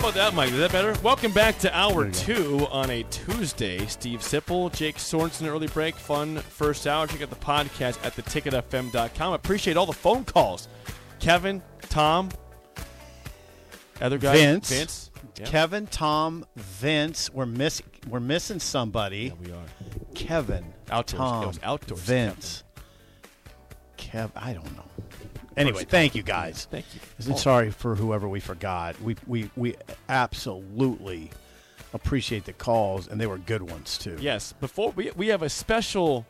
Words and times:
About 0.00 0.14
that, 0.14 0.32
Mike? 0.32 0.50
Is 0.50 0.56
that 0.56 0.72
better? 0.72 0.96
Welcome 1.02 1.30
back 1.30 1.58
to 1.58 1.76
hour 1.76 2.10
two 2.10 2.66
on 2.70 2.88
a 2.88 3.02
Tuesday. 3.10 3.84
Steve 3.84 4.20
Sipple, 4.20 4.72
Jake 4.74 4.96
Sorensen, 4.96 5.46
early 5.46 5.66
break, 5.66 5.94
fun 5.94 6.38
first 6.38 6.86
hour. 6.86 7.06
Check 7.06 7.20
out 7.20 7.28
the 7.28 7.36
podcast 7.36 8.02
at 8.02 8.14
theticketfm.com. 8.16 9.34
Appreciate 9.34 9.76
all 9.76 9.84
the 9.84 9.92
phone 9.92 10.24
calls. 10.24 10.68
Kevin, 11.18 11.60
Tom, 11.90 12.30
other 14.00 14.16
guy, 14.16 14.32
Vince. 14.32 14.70
Vince. 14.70 15.10
Yeah, 15.38 15.44
Kevin, 15.44 15.86
Tom, 15.86 16.46
Vince. 16.56 17.28
We're 17.30 17.44
miss 17.44 17.82
we're 18.08 18.20
missing 18.20 18.58
somebody. 18.58 19.34
we 19.38 19.52
are. 19.52 19.66
Kevin, 20.14 20.64
Outdoors. 20.90 21.18
Tom, 21.18 21.54
outdoors, 21.62 22.00
Vince, 22.00 22.64
Kev. 23.98 24.30
I 24.34 24.54
don't 24.54 24.74
know. 24.76 24.84
Anyway, 25.60 25.84
thank 25.84 26.14
you 26.14 26.22
guys. 26.22 26.66
Thank 26.70 26.86
you. 26.94 27.36
Sorry 27.36 27.70
for 27.70 27.94
whoever 27.94 28.28
we 28.28 28.40
forgot. 28.40 29.00
We 29.00 29.16
we 29.26 29.50
we 29.56 29.76
absolutely 30.08 31.30
appreciate 31.92 32.44
the 32.44 32.52
calls, 32.52 33.08
and 33.08 33.20
they 33.20 33.26
were 33.26 33.38
good 33.38 33.62
ones 33.62 33.98
too. 33.98 34.16
Yes. 34.20 34.52
Before 34.54 34.90
we 34.92 35.10
we 35.16 35.28
have 35.28 35.42
a 35.42 35.48
special 35.48 36.26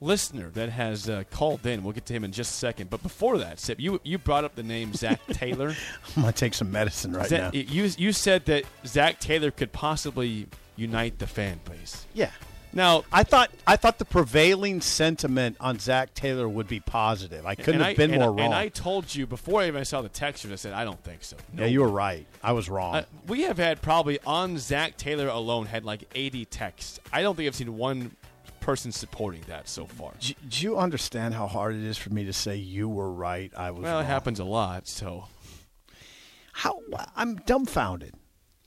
listener 0.00 0.48
that 0.50 0.68
has 0.70 1.08
uh, 1.08 1.24
called 1.30 1.66
in. 1.66 1.82
We'll 1.82 1.92
get 1.92 2.06
to 2.06 2.12
him 2.12 2.24
in 2.24 2.32
just 2.32 2.52
a 2.52 2.54
second. 2.54 2.90
But 2.90 3.02
before 3.02 3.38
that, 3.38 3.58
Sip, 3.58 3.80
you 3.80 4.00
you 4.04 4.18
brought 4.18 4.44
up 4.44 4.54
the 4.54 4.62
name 4.62 4.94
Zach 4.94 5.20
Taylor. 5.32 5.74
I'm 6.16 6.22
gonna 6.22 6.32
take 6.32 6.54
some 6.54 6.70
medicine 6.70 7.12
right 7.12 7.28
Zach- 7.28 7.52
now. 7.54 7.60
You 7.60 7.90
you 7.96 8.12
said 8.12 8.46
that 8.46 8.64
Zach 8.86 9.18
Taylor 9.20 9.50
could 9.50 9.72
possibly 9.72 10.46
unite 10.76 11.18
the 11.18 11.26
fan 11.26 11.60
base. 11.64 12.06
Yeah. 12.14 12.30
Now, 12.78 13.02
I 13.10 13.24
thought 13.24 13.50
I 13.66 13.74
thought 13.74 13.98
the 13.98 14.04
prevailing 14.04 14.80
sentiment 14.80 15.56
on 15.58 15.80
Zach 15.80 16.14
Taylor 16.14 16.48
would 16.48 16.68
be 16.68 16.78
positive. 16.78 17.44
I 17.44 17.56
couldn't 17.56 17.80
have 17.80 17.90
I, 17.90 17.94
been 17.94 18.12
and, 18.12 18.20
more 18.20 18.30
wrong. 18.30 18.38
And 18.38 18.54
I 18.54 18.68
told 18.68 19.12
you 19.12 19.26
before 19.26 19.62
I 19.62 19.66
even 19.66 19.84
saw 19.84 20.00
the 20.00 20.08
textures, 20.08 20.52
I 20.52 20.54
said 20.54 20.72
I 20.74 20.84
don't 20.84 21.02
think 21.02 21.24
so. 21.24 21.36
yeah, 21.56 21.66
you 21.66 21.80
were 21.80 21.88
right. 21.88 22.24
I 22.40 22.52
was 22.52 22.70
wrong. 22.70 22.94
Uh, 22.94 23.04
we 23.26 23.42
have 23.42 23.58
had 23.58 23.82
probably 23.82 24.20
on 24.24 24.58
Zach 24.58 24.96
Taylor 24.96 25.26
alone 25.26 25.66
had 25.66 25.84
like 25.84 26.04
80 26.14 26.44
texts. 26.44 27.00
I 27.12 27.20
don't 27.20 27.34
think 27.34 27.48
I've 27.48 27.56
seen 27.56 27.76
one 27.76 28.12
person 28.60 28.92
supporting 28.92 29.42
that 29.48 29.68
so 29.68 29.84
far. 29.84 30.12
do, 30.20 30.34
do 30.48 30.64
you 30.64 30.78
understand 30.78 31.34
how 31.34 31.48
hard 31.48 31.74
it 31.74 31.82
is 31.82 31.98
for 31.98 32.10
me 32.10 32.26
to 32.26 32.32
say 32.32 32.54
you 32.54 32.88
were 32.88 33.10
right? 33.10 33.52
I 33.56 33.72
was. 33.72 33.82
Well, 33.82 33.98
it 33.98 34.04
happens 34.04 34.38
a 34.38 34.44
lot. 34.44 34.86
So 34.86 35.24
How 36.52 36.80
I'm 37.16 37.34
dumbfounded. 37.38 38.14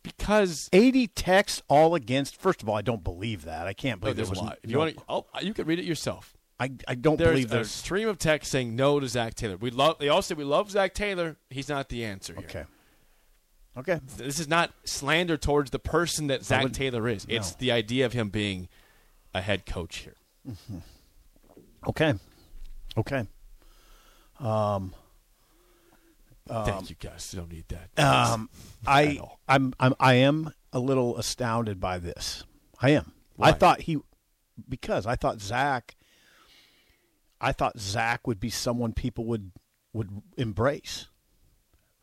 Because 0.03 0.69
80 0.73 1.07
texts 1.07 1.61
all 1.67 1.95
against. 1.95 2.35
First 2.35 2.61
of 2.61 2.69
all, 2.69 2.75
I 2.75 2.81
don't 2.81 3.03
believe 3.03 3.45
that. 3.45 3.67
I 3.67 3.73
can't 3.73 3.97
oh, 3.97 4.01
believe 4.01 4.15
there's 4.17 4.29
there 4.29 4.41
a 4.41 4.43
lot. 4.43 4.59
If 4.63 4.69
no- 4.69 4.73
you 4.73 4.77
want, 4.79 4.97
to, 4.97 5.03
oh, 5.09 5.25
you 5.41 5.53
can 5.53 5.65
read 5.65 5.79
it 5.79 5.85
yourself. 5.85 6.35
I, 6.59 6.69
I 6.87 6.93
don't 6.93 7.17
There's 7.17 7.31
believe 7.31 7.49
there's. 7.49 7.67
A 7.67 7.69
stream 7.71 8.07
of 8.07 8.19
text 8.19 8.51
saying 8.51 8.75
no 8.75 8.99
to 8.99 9.07
Zach 9.07 9.33
Taylor. 9.33 9.57
We 9.57 9.71
love. 9.71 9.97
They 9.97 10.09
all 10.09 10.21
say 10.21 10.35
we 10.35 10.43
love 10.43 10.69
Zach 10.69 10.93
Taylor. 10.93 11.37
He's 11.49 11.67
not 11.67 11.89
the 11.89 12.05
answer 12.05 12.35
here. 12.35 12.45
Okay. 12.45 12.63
Okay. 13.77 13.99
This 14.17 14.39
is 14.39 14.47
not 14.47 14.71
slander 14.83 15.37
towards 15.37 15.71
the 15.71 15.79
person 15.79 16.27
that 16.27 16.45
Zach 16.45 16.61
would- 16.61 16.73
Taylor 16.75 17.07
is. 17.07 17.27
no. 17.27 17.35
It's 17.35 17.55
the 17.55 17.71
idea 17.71 18.05
of 18.05 18.13
him 18.13 18.29
being 18.29 18.69
a 19.33 19.41
head 19.41 19.65
coach 19.65 19.97
here. 19.97 20.15
Mm-hmm. 20.47 20.77
Okay. 21.87 22.13
Okay. 22.95 23.27
Um, 24.39 24.93
Thank 26.47 26.89
you, 26.89 26.95
guys. 26.99 27.29
You 27.33 27.39
don't 27.39 27.51
need 27.51 27.65
that. 27.69 28.03
Um, 28.03 28.49
I. 28.87 29.19
I'm, 29.47 29.73
I'm 29.79 29.93
I 29.99 30.15
am 30.15 30.53
a 30.73 30.79
little 30.79 31.17
astounded 31.17 31.79
by 31.79 31.99
this. 31.99 32.43
I 32.81 32.91
am. 32.91 33.13
I 33.39 33.51
thought 33.53 33.81
he 33.81 33.97
because 34.67 35.05
I 35.05 35.15
thought 35.15 35.41
Zach. 35.41 35.95
I 37.39 37.51
thought 37.51 37.79
Zach 37.79 38.27
would 38.27 38.39
be 38.39 38.49
someone 38.49 38.93
people 38.93 39.25
would 39.25 39.51
would 39.93 40.21
embrace. 40.37 41.07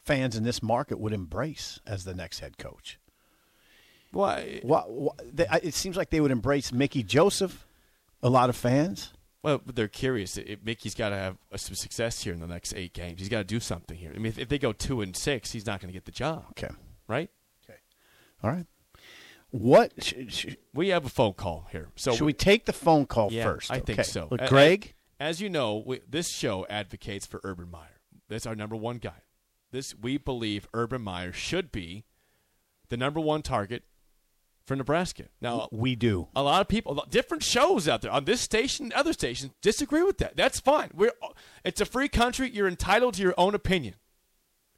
Fans 0.05 0.37
in 0.37 0.43
this 0.43 0.63
market 0.63 0.99
would 0.99 1.13
embrace 1.13 1.81
as 1.87 2.05
the 2.05 2.15
next 2.15 2.41
head 2.41 2.59
coach. 2.59 2.99
Why? 4.11 4.61
What, 4.63 4.91
what 4.91 5.21
they, 5.23 5.47
it 5.63 5.75
seems 5.75 5.97
like 5.97 6.11
they 6.11 6.21
would 6.21 6.31
embrace 6.31 6.73
Mickey 6.73 7.03
Joseph. 7.03 7.67
A 8.23 8.29
lot 8.29 8.49
of 8.49 8.57
fans. 8.57 9.13
Well, 9.43 9.61
but 9.65 9.77
they're 9.77 9.89
curious. 9.89 10.37
It, 10.37 10.65
Mickey's 10.65 10.95
got 10.95 11.11
to 11.11 11.17
have 11.17 11.37
uh, 11.53 11.57
some 11.57 11.75
success 11.77 12.23
here 12.23 12.33
in 12.33 12.41
the 12.41 12.47
next 12.47 12.75
eight 12.75 12.93
games. 12.93 13.21
He's 13.21 13.29
got 13.29 13.39
to 13.39 13.45
do 13.45 13.61
something 13.61 13.97
here. 13.97 14.11
I 14.15 14.19
mean, 14.19 14.27
if, 14.27 14.39
if 14.39 14.49
they 14.49 14.59
go 14.59 14.73
two 14.73 15.01
and 15.01 15.17
six, 15.17 15.53
he's 15.53 15.65
not 15.67 15.81
going 15.81 15.89
to 15.89 15.93
get 15.93 16.05
the 16.07 16.11
job, 16.13 16.45
Okay. 16.51 16.73
right? 17.07 17.31
Okay. 17.65 17.79
All 18.43 18.51
right. 18.51 18.67
What 19.51 19.93
sh- 20.03 20.15
sh- 20.29 20.55
We 20.75 20.89
have 20.89 21.05
a 21.07 21.09
phone 21.09 21.33
call 21.35 21.69
here. 21.71 21.89
So 21.97 22.15
should 22.15 22.25
we 22.25 22.33
take 22.35 22.67
the 22.67 22.73
phone 22.73 23.07
call 23.07 23.33
Yeah, 23.33 23.45
first? 23.45 23.71
I 23.71 23.79
think 23.81 24.01
Okay. 24.01 24.09
so. 24.09 24.29
Look, 24.31 24.47
Greg. 24.49 24.95
As 25.21 25.41
you 25.41 25.49
know, 25.49 25.83
we, 25.85 26.01
this 26.09 26.29
show 26.31 26.67
advocates 26.69 27.27
for 27.27 27.41
Urban 27.45 27.71
Meyer. 27.71 27.99
That's 28.29 28.47
our 28.47 28.55
number 28.55 28.77
one 28.77 28.99
guy. 28.99 29.23
This 29.71 29.95
we 29.95 30.19
believe 30.19 30.69
Urban 30.75 31.03
Meyer 31.03 31.33
should 31.33 31.73
be 31.73 32.05
the 32.89 32.97
number 32.97 33.21
one 33.21 33.43
target 33.43 33.85
for 34.69 34.77
Nebraska. 34.77 35.25
Now, 35.41 35.69
we 35.73 35.97
do. 35.97 36.29
a 36.37 36.43
lot 36.43 36.61
of 36.61 36.69
people, 36.69 37.05
different 37.11 37.43
shows 37.43 37.89
out 37.89 38.03
there 38.03 38.13
on 38.13 38.25
this 38.27 38.41
station, 38.41 38.87
and 38.87 38.93
other 38.93 39.13
stations 39.13 39.53
disagree 39.63 40.03
with 40.03 40.19
that. 40.19 40.37
That's 40.37 40.61
fine. 40.61 40.91
We're 40.95 41.13
it's 41.65 41.81
a 41.81 41.87
free 41.87 42.09
country. 42.09 42.51
You're 42.51 42.69
entitled 42.69 43.15
to 43.15 43.23
your 43.23 43.35
own 43.37 43.55
opinion, 43.55 43.95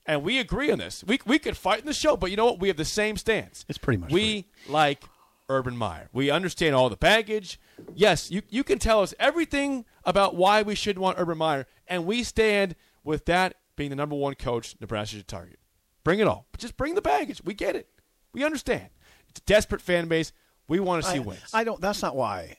and 0.07 0.23
we 0.23 0.39
agree 0.39 0.71
on 0.71 0.79
this. 0.79 1.05
We 1.07 1.19
we 1.27 1.39
could 1.39 1.57
fight 1.57 1.81
in 1.81 1.87
the 1.87 1.93
show, 1.93 2.17
but 2.17 2.31
you 2.31 2.37
know 2.37 2.47
what? 2.47 2.61
We 2.61 2.69
have 2.69 2.77
the 2.77 2.85
same 2.85 3.17
stance. 3.17 3.67
It's 3.69 3.79
pretty 3.79 3.99
much 3.99 4.13
we 4.13 4.47
like 4.69 5.03
Urban 5.49 5.77
Meyer. 5.77 6.09
We 6.13 6.31
understand 6.31 6.75
all 6.75 6.89
the 6.89 6.97
baggage. 6.97 7.61
Yes, 7.95 8.31
you 8.31 8.43
you 8.49 8.65
can 8.65 8.79
tell 8.79 9.03
us 9.03 9.13
everything 9.19 9.85
about 10.05 10.37
why 10.37 10.63
we 10.63 10.77
should 10.77 10.99
want 10.99 11.19
Urban 11.19 11.39
Meyer, 11.39 11.67
and 11.89 12.07
we 12.07 12.23
stand 12.23 12.77
with 13.03 13.25
that 13.27 13.57
being 13.77 13.91
the 13.91 13.97
number 13.97 14.15
one 14.15 14.35
coach 14.35 14.77
Nebraska 14.81 15.17
should 15.17 15.29
target. 15.29 15.59
Bring 16.05 16.21
it 16.21 16.29
all, 16.29 16.47
but 16.53 16.61
just 16.61 16.77
bring 16.77 16.95
the 16.95 17.03
baggage. 17.03 17.43
We 17.45 17.55
get 17.55 17.75
it. 17.77 17.89
We 18.33 18.45
understand. 18.45 18.91
It's 19.31 19.41
a 19.41 19.45
desperate 19.45 19.81
fan 19.81 20.09
base. 20.09 20.33
We 20.69 20.81
want 20.81 21.03
to 21.05 21.11
see 21.11 21.17
I, 21.17 21.21
wins. 21.21 21.41
I 21.53 21.65
don't. 21.65 21.81
That's 21.81 22.03
not 22.03 22.15
why. 22.17 22.59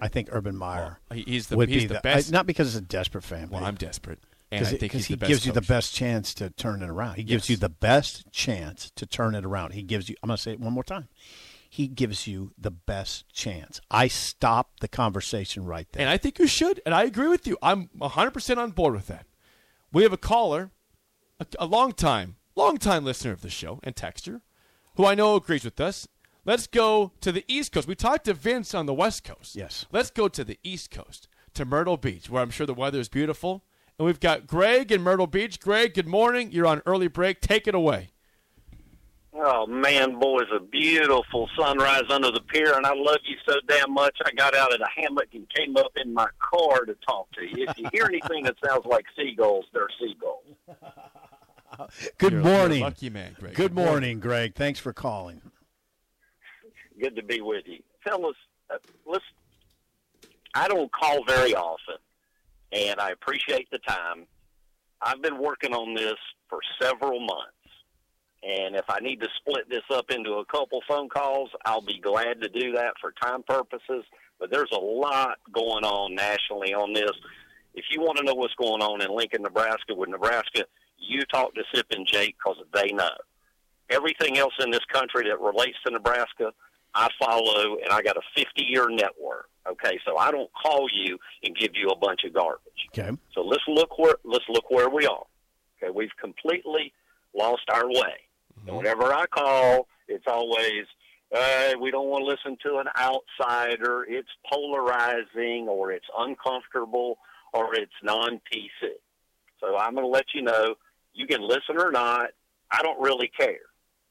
I 0.00 0.08
think 0.08 0.28
Urban 0.32 0.56
Meyer 0.56 0.98
Well, 1.10 1.18
he's 1.18 1.48
the- 1.48 1.56
would 1.56 1.68
he's 1.68 1.82
be 1.82 1.88
the 1.88 1.98
I- 1.98 2.00
best- 2.00 2.32
not 2.32 2.46
because 2.46 2.68
it's 2.74 2.82
a 2.84 2.88
desperate 2.88 3.22
fan 3.24 3.48
well, 3.50 3.64
I'm 3.64 3.74
desperate, 3.74 4.18
and 4.50 4.60
I 4.66 4.70
because 4.70 4.80
think 4.80 4.92
he's 4.92 5.06
he 5.06 5.14
the 5.14 5.18
best 5.18 5.28
gives 5.28 5.46
you 5.46 5.52
the 5.52 5.60
best 5.60 5.94
chance 5.94 6.32
to 6.34 6.48
turn 6.50 6.82
it 6.82 6.88
around. 6.88 7.16
He 7.16 7.22
gives 7.22 7.44
Yes. 7.44 7.50
you 7.50 7.56
the 7.58 7.68
best 7.68 8.30
chance 8.32 8.90
to 8.96 9.04
turn 9.06 9.34
it 9.34 9.44
around. 9.44 9.72
He 9.72 9.82
gives 9.82 10.08
you. 10.08 10.16
I'm 10.22 10.28
going 10.28 10.36
to 10.38 10.42
say 10.42 10.52
it 10.52 10.60
one 10.60 10.72
more 10.72 10.84
time. 10.84 11.08
He 11.68 11.86
gives 11.86 12.26
you 12.26 12.52
the 12.58 12.70
best 12.72 13.28
chance. 13.32 13.80
I 13.90 14.08
stop 14.08 14.80
the 14.80 14.88
conversation 14.88 15.66
right 15.66 15.86
there. 15.92 16.00
And 16.00 16.10
I 16.10 16.16
think 16.16 16.38
you 16.40 16.46
should. 16.48 16.80
And 16.84 16.92
I 16.94 17.04
agree 17.04 17.28
with 17.28 17.46
you. 17.46 17.56
I'm 17.62 17.90
100% 17.96 18.56
on 18.58 18.72
board 18.72 18.94
with 18.94 19.06
that. 19.06 19.26
We 19.92 20.02
have 20.02 20.12
a 20.12 20.16
caller, 20.16 20.70
a, 21.38 21.46
a 21.60 21.66
long 21.66 21.92
time, 21.92 22.36
long 22.56 22.76
time 22.78 23.04
listener 23.04 23.30
of 23.32 23.42
the 23.42 23.50
show 23.50 23.78
and 23.84 23.94
texter, 23.94 24.40
who 24.96 25.06
I 25.06 25.14
know 25.14 25.36
agrees 25.36 25.64
with 25.64 25.80
us. 25.80 26.08
Let's 26.44 26.66
go 26.66 27.12
to 27.20 27.32
the 27.32 27.44
East 27.48 27.72
Coast. 27.72 27.86
We 27.86 27.94
talked 27.94 28.24
to 28.24 28.34
Vince 28.34 28.74
on 28.74 28.86
the 28.86 28.94
West 28.94 29.24
Coast. 29.24 29.54
Yes. 29.54 29.86
Let's 29.92 30.10
go 30.10 30.28
to 30.28 30.42
the 30.42 30.58
East 30.62 30.90
Coast, 30.90 31.28
to 31.54 31.64
Myrtle 31.64 31.96
Beach, 31.96 32.30
where 32.30 32.42
I'm 32.42 32.50
sure 32.50 32.66
the 32.66 32.74
weather 32.74 32.98
is 32.98 33.08
beautiful. 33.08 33.64
And 33.98 34.06
we've 34.06 34.20
got 34.20 34.46
Greg 34.46 34.90
in 34.90 35.02
Myrtle 35.02 35.26
Beach. 35.26 35.60
Greg, 35.60 35.94
good 35.94 36.08
morning. 36.08 36.50
You're 36.52 36.66
on 36.66 36.82
early 36.86 37.08
break. 37.08 37.40
Take 37.40 37.68
it 37.68 37.74
away. 37.74 38.12
Oh 39.32 39.64
man, 39.66 40.18
boy, 40.18 40.40
it's 40.40 40.50
a 40.54 40.60
beautiful 40.60 41.48
sunrise 41.56 42.02
under 42.10 42.32
the 42.32 42.40
pier, 42.40 42.74
and 42.74 42.84
I 42.84 42.92
love 42.94 43.20
you 43.24 43.36
so 43.48 43.54
damn 43.68 43.92
much. 43.92 44.16
I 44.26 44.32
got 44.32 44.56
out 44.56 44.72
of 44.72 44.80
the 44.80 44.88
hammock 44.96 45.28
and 45.32 45.46
came 45.54 45.76
up 45.76 45.92
in 45.96 46.12
my 46.12 46.26
car 46.40 46.84
to 46.84 46.94
talk 47.06 47.30
to 47.32 47.42
you. 47.42 47.66
If 47.68 47.78
you 47.78 47.88
hear 47.92 48.06
anything 48.06 48.44
that 48.44 48.56
sounds 48.66 48.84
like 48.86 49.04
seagulls, 49.16 49.66
they're 49.72 49.88
seagulls. 50.00 50.44
Good 52.18 52.32
You're- 52.32 52.44
you're 52.44 52.52
a 52.54 52.58
morning. 52.58 52.80
lucky 52.82 53.10
man, 53.10 53.36
Greg. 53.38 53.54
Good 53.54 53.74
morning, 53.74 54.20
Greg. 54.20 54.54
Thanks 54.54 54.78
for 54.80 54.92
calling. 54.92 55.40
Good 57.00 57.16
to 57.16 57.22
be 57.22 57.40
with 57.40 57.64
you, 57.66 57.78
fellas. 58.04 58.36
Uh, 58.68 58.76
let's. 59.06 59.24
I 60.54 60.68
don't 60.68 60.90
call 60.92 61.24
very 61.24 61.54
often, 61.54 61.94
and 62.72 63.00
I 63.00 63.10
appreciate 63.10 63.70
the 63.70 63.78
time. 63.78 64.26
I've 65.00 65.22
been 65.22 65.38
working 65.38 65.72
on 65.72 65.94
this 65.94 66.16
for 66.48 66.58
several 66.80 67.20
months, 67.20 67.54
And 68.42 68.74
if 68.74 68.84
I 68.88 68.98
need 69.00 69.20
to 69.20 69.28
split 69.38 69.68
this 69.70 69.84
up 69.90 70.10
into 70.10 70.32
a 70.34 70.44
couple 70.46 70.80
phone 70.88 71.08
calls, 71.08 71.50
I'll 71.64 71.80
be 71.80 71.98
glad 72.00 72.40
to 72.42 72.48
do 72.48 72.72
that 72.72 72.94
for 73.00 73.12
time 73.22 73.42
purposes. 73.44 74.04
But 74.38 74.50
there's 74.50 74.70
a 74.72 74.80
lot 74.80 75.38
going 75.52 75.84
on 75.84 76.14
nationally 76.14 76.74
on 76.74 76.92
this. 76.92 77.12
If 77.74 77.84
you 77.90 78.00
want 78.00 78.18
to 78.18 78.24
know 78.24 78.34
what's 78.34 78.54
going 78.54 78.82
on 78.82 79.00
in 79.02 79.14
Lincoln, 79.14 79.42
Nebraska 79.42 79.94
with 79.94 80.08
Nebraska, 80.10 80.64
you 81.00 81.22
talk 81.24 81.54
to 81.54 81.62
Sip 81.74 81.86
and 81.90 82.06
Jake 82.06 82.36
because 82.38 82.62
they 82.72 82.92
know. 82.92 83.10
Everything 83.88 84.38
else 84.38 84.54
in 84.60 84.70
this 84.70 84.84
country 84.92 85.28
that 85.28 85.40
relates 85.40 85.76
to 85.84 85.92
Nebraska, 85.92 86.52
I 86.94 87.08
follow, 87.18 87.76
and 87.82 87.90
I 87.90 88.02
got 88.02 88.16
a 88.16 88.22
50 88.36 88.62
year 88.62 88.88
network. 88.88 89.48
Okay, 89.68 89.98
so 90.06 90.16
I 90.16 90.30
don't 90.30 90.50
call 90.60 90.88
you 90.92 91.18
and 91.44 91.54
give 91.56 91.72
you 91.74 91.88
a 91.88 91.96
bunch 91.96 92.24
of 92.24 92.32
garbage. 92.32 92.88
Okay. 92.96 93.16
So 93.34 93.42
let's 93.42 93.62
look 93.68 93.98
where 93.98 94.16
let's 94.24 94.44
look 94.48 94.70
where 94.70 94.88
we 94.88 95.06
are. 95.06 95.24
Okay, 95.82 95.90
we've 95.90 96.16
completely 96.20 96.92
lost 97.34 97.62
our 97.72 97.86
way. 97.86 98.14
And 98.66 98.76
whenever 98.76 99.12
I 99.12 99.26
call, 99.26 99.86
it's 100.08 100.24
always 100.26 100.86
uh, 101.34 101.72
we 101.80 101.90
don't 101.90 102.08
want 102.08 102.24
to 102.24 102.26
listen 102.26 102.58
to 102.66 102.78
an 102.78 102.86
outsider. 102.98 104.04
It's 104.08 104.28
polarizing, 104.50 105.68
or 105.68 105.92
it's 105.92 106.06
uncomfortable, 106.18 107.18
or 107.52 107.74
it's 107.74 107.92
non-PC. 108.02 108.90
So 109.60 109.76
I'm 109.76 109.94
going 109.94 110.04
to 110.04 110.10
let 110.10 110.26
you 110.34 110.42
know. 110.42 110.74
You 111.14 111.26
can 111.26 111.42
listen 111.42 111.78
or 111.78 111.90
not. 111.90 112.30
I 112.70 112.82
don't 112.82 113.00
really 113.00 113.30
care. 113.36 113.58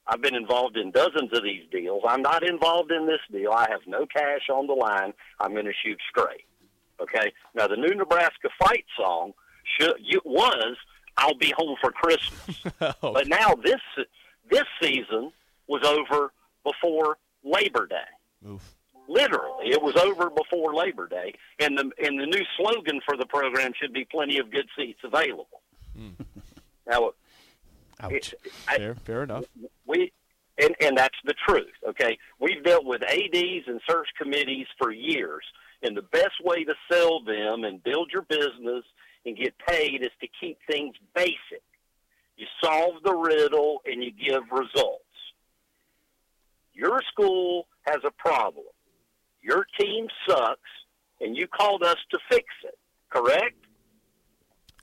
I've 0.07 0.22
been 0.22 0.36
involved 0.36 0.75
in 0.75 0.92
dozens 0.92 1.31
of 1.34 1.44
these 1.44 1.63
deals. 1.72 2.01
I'm 2.07 2.22
not 2.22 2.44
involved 2.44 2.92
in 2.92 3.06
this 3.06 3.19
deal. 3.31 3.51
I 3.51 3.68
have 3.69 3.81
no 3.86 4.06
cash 4.07 4.50
on 4.51 4.66
the 4.66 4.74
line. 4.74 5.13
I'm 5.40 5.54
going 5.54 5.66
to 5.66 5.74
shoot 5.86 6.00
straight. 6.10 6.46
Okay. 7.00 7.31
Now 7.56 7.68
the 7.68 7.78
new 7.78 7.94
Nebraska 7.94 8.50
fight 8.57 8.86
song 8.98 9.34
should, 9.78 9.94
you, 10.01 10.19
was 10.25 10.75
"I'll 11.18 11.38
Be 11.38 11.54
Home 11.57 11.78
for 11.80 11.92
Christmas," 11.92 12.63
but 13.01 13.28
now 13.28 13.54
this 13.56 13.80
this 14.50 14.66
season 14.81 15.31
was 15.68 15.84
over 15.86 16.34
before 16.63 17.18
Labor 17.44 17.88
Day. 17.88 18.48
Oof. 18.48 18.75
Literally, 19.07 19.69
it 19.69 19.81
was 19.81 19.96
over 19.96 20.30
before 20.30 20.75
Labor 20.75 21.07
Day, 21.07 21.34
and 21.60 21.78
the 21.78 21.92
and 22.04 22.19
the 22.19 22.25
new 22.25 22.44
slogan 22.57 23.00
for 23.06 23.16
the 23.18 23.25
program 23.25 23.72
should 23.80 23.94
be 23.94 24.06
"Plenty 24.06 24.40
of 24.40 24.51
good 24.51 24.68
seats 24.78 25.00
available." 25.04 25.62
Hmm. 25.96 26.10
Now, 26.89 27.13
it, 28.09 28.33
I, 28.68 28.77
Fair, 28.77 28.95
fair 28.95 29.24
enough. 29.24 29.45
we 29.86 30.12
and 30.57 30.75
and 30.81 30.97
that's 30.97 31.18
the 31.25 31.33
truth 31.47 31.68
okay? 31.88 32.18
We've 32.39 32.63
dealt 32.63 32.86
with 32.86 33.01
ads 33.03 33.68
and 33.68 33.81
search 33.89 34.07
committees 34.18 34.68
for 34.77 34.91
years 34.91 35.44
and 35.81 35.95
the 35.95 36.01
best 36.01 36.44
way 36.44 36.63
to 36.63 36.74
sell 36.91 37.21
them 37.24 37.63
and 37.63 37.83
build 37.83 38.12
your 38.12 38.24
business 38.24 38.83
and 39.25 39.38
get 39.38 39.53
paid 39.68 40.01
is 40.01 40.12
to 40.21 40.27
keep 40.39 40.57
things 40.69 40.95
basic. 41.15 41.63
You 42.38 42.45
solve 42.63 43.03
the 43.03 43.13
riddle 43.13 43.81
and 43.86 44.03
you 44.03 44.12
give 44.12 44.44
results. 44.51 45.03
Your 46.74 47.01
school 47.12 47.68
has 47.81 47.97
a 48.06 48.12
problem. 48.12 48.65
Your 49.41 49.65
team 49.80 50.07
sucks 50.27 50.59
and 51.21 51.36
you 51.36 51.47
called 51.47 51.83
us 51.83 51.97
to 52.12 52.19
fix 52.30 52.45
it 52.63 52.77
correct 53.09 53.56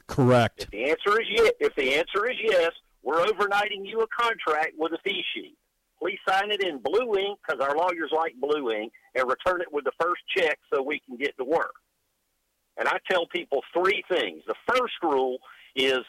Correct. 0.08 0.62
if 0.62 0.70
the 0.70 0.85
answer 0.85 1.20
is 1.20 1.26
yes, 1.31 1.53
if 1.61 1.75
the 1.75 1.94
answer 1.94 2.31
is 2.31 2.37
yes, 2.43 2.70
we're 3.03 3.25
overnighting 3.25 3.85
you 3.85 4.00
a 4.00 4.06
contract 4.06 4.73
with 4.79 4.93
a 4.93 4.99
fee 5.05 5.23
sheet. 5.35 5.56
Please 5.99 6.19
sign 6.29 6.50
it 6.50 6.62
in 6.62 6.79
blue 6.79 7.17
ink 7.17 7.38
because 7.47 7.61
our 7.61 7.76
lawyers 7.76 8.11
like 8.14 8.35
blue 8.41 8.70
ink, 8.70 8.93
and 9.14 9.29
return 9.29 9.61
it 9.61 9.73
with 9.73 9.85
the 9.85 9.93
first 10.00 10.23
check 10.37 10.58
so 10.73 10.82
we 10.82 11.00
can 11.06 11.17
get 11.17 11.37
to 11.38 11.44
work. 11.44 11.75
And 12.76 12.87
I 12.88 12.99
tell 13.11 13.26
people 13.26 13.62
three 13.73 14.05
things. 14.08 14.43
The 14.47 14.55
first 14.69 14.94
rule 15.03 15.38
is 15.75 16.00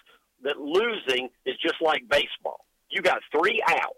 that 0.43 0.57
losing 0.59 1.29
is 1.45 1.55
just 1.61 1.81
like 1.81 2.07
baseball. 2.09 2.65
You 2.89 3.01
got 3.01 3.19
three 3.31 3.61
outs. 3.67 3.93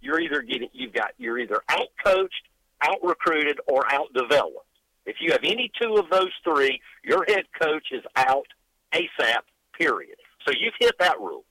You're 0.00 0.20
either 0.20 0.42
getting 0.42 0.68
you've 0.72 0.94
got 0.94 1.12
you're 1.18 1.38
either 1.38 1.60
out 1.68 1.88
coached, 2.04 2.48
out 2.82 2.98
recruited, 3.02 3.58
or 3.66 3.90
out 3.92 4.12
developed. 4.14 4.66
If 5.06 5.16
you 5.20 5.32
have 5.32 5.42
any 5.42 5.70
two 5.80 5.94
of 5.94 6.08
those 6.10 6.32
three, 6.44 6.80
your 7.04 7.24
head 7.26 7.44
coach 7.60 7.88
is 7.90 8.02
out 8.16 8.46
ASAP, 8.94 9.42
period. 9.78 10.16
So 10.46 10.52
you've 10.58 10.74
hit 10.78 10.94
that 10.98 11.18
rule. 11.20 11.44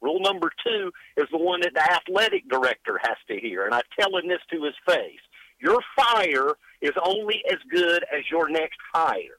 Rule 0.00 0.20
number 0.20 0.50
two 0.64 0.92
is 1.16 1.26
the 1.30 1.38
one 1.38 1.60
that 1.62 1.74
the 1.74 1.92
athletic 1.92 2.48
director 2.48 3.00
has 3.02 3.16
to 3.28 3.38
hear, 3.38 3.64
and 3.64 3.74
I'm 3.74 3.82
telling 3.98 4.28
this 4.28 4.40
to 4.52 4.62
his 4.62 4.74
face. 4.86 5.20
Your 5.60 5.80
fire 5.96 6.52
is 6.80 6.92
only 7.04 7.42
as 7.50 7.58
good 7.70 8.04
as 8.12 8.22
your 8.30 8.48
next 8.48 8.78
hire. 8.92 9.38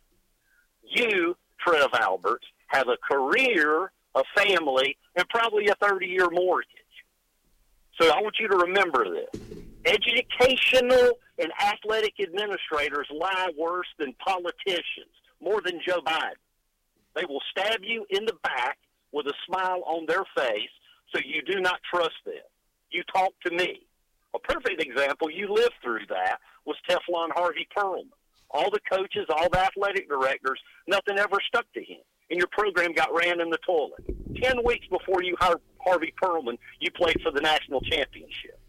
You, 0.83 1.37
Trev 1.65 1.89
Alberts, 1.93 2.45
have 2.67 2.87
a 2.89 2.97
career, 3.09 3.91
a 4.15 4.23
family, 4.35 4.97
and 5.15 5.27
probably 5.29 5.67
a 5.67 5.75
30 5.75 6.07
year 6.07 6.29
mortgage. 6.29 6.67
So 7.99 8.09
I 8.09 8.21
want 8.21 8.35
you 8.39 8.47
to 8.49 8.57
remember 8.57 9.05
this. 9.09 9.41
Educational 9.85 11.13
and 11.37 11.51
athletic 11.61 12.15
administrators 12.21 13.07
lie 13.11 13.49
worse 13.57 13.87
than 13.97 14.13
politicians, 14.13 15.13
more 15.41 15.61
than 15.61 15.79
Joe 15.85 16.01
Biden. 16.01 16.33
They 17.15 17.25
will 17.25 17.41
stab 17.51 17.79
you 17.83 18.05
in 18.09 18.25
the 18.25 18.35
back 18.43 18.77
with 19.11 19.25
a 19.27 19.33
smile 19.45 19.83
on 19.85 20.05
their 20.07 20.23
face 20.35 20.69
so 21.11 21.19
you 21.25 21.41
do 21.41 21.59
not 21.59 21.79
trust 21.91 22.15
them. 22.25 22.35
You 22.91 23.03
talk 23.13 23.33
to 23.45 23.51
me. 23.51 23.85
A 24.35 24.39
perfect 24.39 24.81
example, 24.81 25.29
you 25.29 25.51
lived 25.51 25.73
through 25.81 26.05
that, 26.09 26.39
was 26.65 26.77
Teflon 26.87 27.29
Harvey 27.33 27.67
Perlman. 27.75 28.09
All 28.51 28.69
the 28.69 28.79
coaches, 28.91 29.25
all 29.29 29.49
the 29.49 29.59
athletic 29.59 30.07
directors, 30.07 30.59
nothing 30.87 31.17
ever 31.17 31.37
stuck 31.47 31.65
to 31.73 31.83
him. 31.83 31.99
And 32.29 32.37
your 32.37 32.47
program 32.51 32.93
got 32.93 33.13
ran 33.13 33.41
in 33.41 33.49
the 33.49 33.57
toilet. 33.65 34.05
Ten 34.41 34.63
weeks 34.63 34.85
before 34.87 35.23
you 35.23 35.35
hired 35.39 35.61
Harvey 35.83 36.13
Perlman, 36.21 36.57
you 36.79 36.91
played 36.91 37.19
for 37.23 37.31
the 37.31 37.41
national 37.41 37.81
championship. 37.81 38.59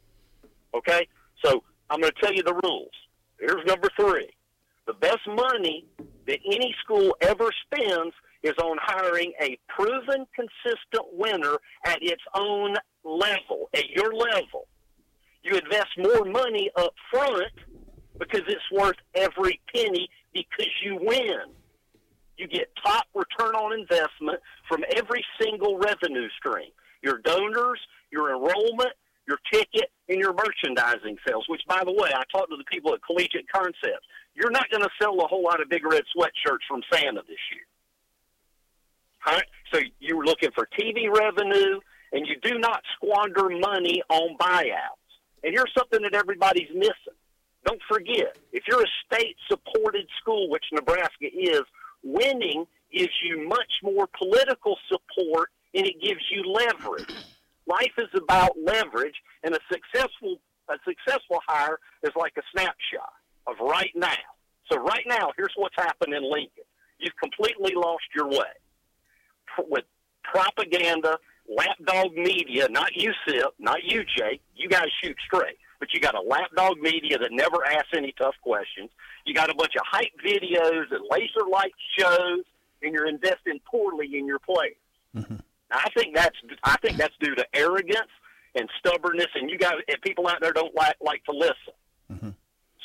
Okay? 0.74 1.06
So 1.44 1.62
I'm 1.90 2.00
going 2.00 2.12
to 2.12 2.20
tell 2.22 2.32
you 2.32 2.42
the 2.42 2.58
rules. 2.64 2.92
Here's 3.38 3.64
number 3.66 3.88
three. 3.98 4.30
The 4.86 4.94
best 4.94 5.26
money 5.26 5.84
that 6.26 6.38
any 6.46 6.74
school 6.82 7.14
ever 7.20 7.50
spends 7.66 8.14
is 8.42 8.54
on 8.62 8.78
hiring 8.80 9.32
a 9.40 9.58
proven, 9.68 10.26
consistent 10.34 11.06
winner 11.12 11.56
at 11.84 11.98
its 12.02 12.22
own 12.34 12.74
level, 13.04 13.68
at 13.74 13.88
your 13.90 14.12
level. 14.14 14.66
You 15.42 15.56
invest 15.56 15.88
more 15.98 16.24
money 16.24 16.70
up 16.76 16.92
front 17.10 17.52
because 18.18 18.42
it's 18.46 18.70
worth 18.72 18.96
every 19.14 19.60
penny 19.74 20.08
because 20.32 20.70
you 20.84 20.98
win. 21.00 21.52
You 22.36 22.46
get 22.48 22.68
top 22.82 23.06
return 23.14 23.54
on 23.54 23.78
investment 23.78 24.40
from 24.68 24.84
every 24.96 25.24
single 25.40 25.78
revenue 25.78 26.28
stream 26.38 26.70
your 27.02 27.18
donors, 27.24 27.80
your 28.12 28.28
enrollment, 28.28 28.92
your 29.26 29.38
ticket, 29.50 29.90
and 30.08 30.18
your 30.18 30.34
merchandising 30.34 31.16
sales, 31.26 31.44
which, 31.48 31.62
by 31.66 31.82
the 31.84 31.92
way, 31.92 32.10
I 32.14 32.22
talked 32.30 32.50
to 32.50 32.56
the 32.58 32.64
people 32.70 32.92
at 32.92 33.00
Collegiate 33.02 33.48
Concepts. 33.50 34.04
You're 34.34 34.50
not 34.50 34.68
going 34.70 34.82
to 34.82 34.90
sell 35.00 35.18
a 35.20 35.26
whole 35.26 35.42
lot 35.42 35.62
of 35.62 35.70
big 35.70 35.84
red 35.84 36.02
sweatshirts 36.14 36.66
from 36.68 36.82
Santa 36.92 37.22
this 37.26 37.40
year. 37.52 37.64
Huh? 39.20 39.40
So 39.72 39.80
you're 40.00 40.24
looking 40.24 40.50
for 40.54 40.66
TV 40.78 41.08
revenue, 41.14 41.80
and 42.12 42.26
you 42.26 42.36
do 42.42 42.58
not 42.58 42.82
squander 42.96 43.48
money 43.50 44.02
on 44.08 44.36
buyouts. 44.38 44.96
And 45.44 45.54
here's 45.54 45.72
something 45.76 46.02
that 46.02 46.14
everybody's 46.14 46.70
missing. 46.74 47.16
Don't 47.64 47.80
forget, 47.88 48.36
if 48.52 48.64
you're 48.66 48.82
a 48.82 48.92
state 49.06 49.36
supported 49.48 50.06
school, 50.20 50.48
which 50.48 50.64
Nebraska 50.72 51.26
is, 51.32 51.62
winning 52.02 52.66
gives 52.92 53.12
you 53.22 53.46
much 53.46 53.70
more 53.82 54.08
political 54.18 54.76
support 54.88 55.50
and 55.74 55.86
it 55.86 56.00
gives 56.02 56.20
you 56.30 56.42
leverage. 56.42 57.14
Life 57.66 57.92
is 57.98 58.08
about 58.16 58.56
leverage, 58.60 59.14
and 59.44 59.54
a 59.54 59.58
successful 59.70 60.40
a 60.68 60.74
successful 60.86 61.38
hire 61.46 61.78
is 62.02 62.12
like 62.16 62.32
a 62.38 62.42
snapshot 62.52 63.12
of 63.46 63.56
right 63.60 63.90
now. 63.94 64.22
So 64.70 64.78
right 64.78 65.04
now, 65.06 65.30
here's 65.36 65.52
what's 65.56 65.74
happened 65.76 66.14
in 66.14 66.22
Lincoln. 66.22 66.64
You've 66.98 67.16
completely 67.20 67.74
lost 67.74 68.04
your 68.14 68.28
way 68.28 68.54
with 69.68 69.84
propaganda, 70.22 71.18
lapdog 71.48 72.12
media, 72.14 72.68
not 72.70 72.94
you, 72.94 73.12
Sip, 73.26 73.52
not 73.58 73.82
you, 73.84 74.04
Jake. 74.16 74.40
You 74.54 74.68
guys 74.68 74.86
shoot 75.02 75.16
straight. 75.26 75.58
But 75.78 75.94
you 75.94 76.00
got 76.00 76.14
a 76.14 76.20
lapdog 76.20 76.78
media 76.78 77.16
that 77.18 77.32
never 77.32 77.64
asks 77.66 77.88
any 77.96 78.14
tough 78.18 78.34
questions. 78.42 78.90
You 79.24 79.32
got 79.34 79.48
a 79.48 79.54
bunch 79.54 79.72
of 79.76 79.82
hype 79.86 80.12
videos 80.22 80.84
and 80.90 81.00
laser 81.10 81.48
light 81.50 81.72
shows, 81.98 82.44
and 82.82 82.92
you're 82.92 83.08
investing 83.08 83.60
poorly 83.64 84.10
in 84.12 84.26
your 84.26 84.40
players. 84.40 84.76
Now, 85.70 85.78
I 85.84 85.88
think 85.96 86.14
that's 86.14 86.36
I 86.64 86.76
think 86.82 86.98
that's 86.98 87.14
due 87.20 87.34
to 87.34 87.46
arrogance 87.54 88.10
and 88.54 88.68
stubbornness, 88.78 89.28
and 89.34 89.48
you 89.48 89.56
guys 89.56 89.74
and 89.88 90.00
people 90.02 90.28
out 90.28 90.40
there 90.40 90.52
don't 90.52 90.74
like 90.74 90.96
like 91.00 91.24
to 91.24 91.32
listen. 91.32 91.74
Mm-hmm. 92.12 92.30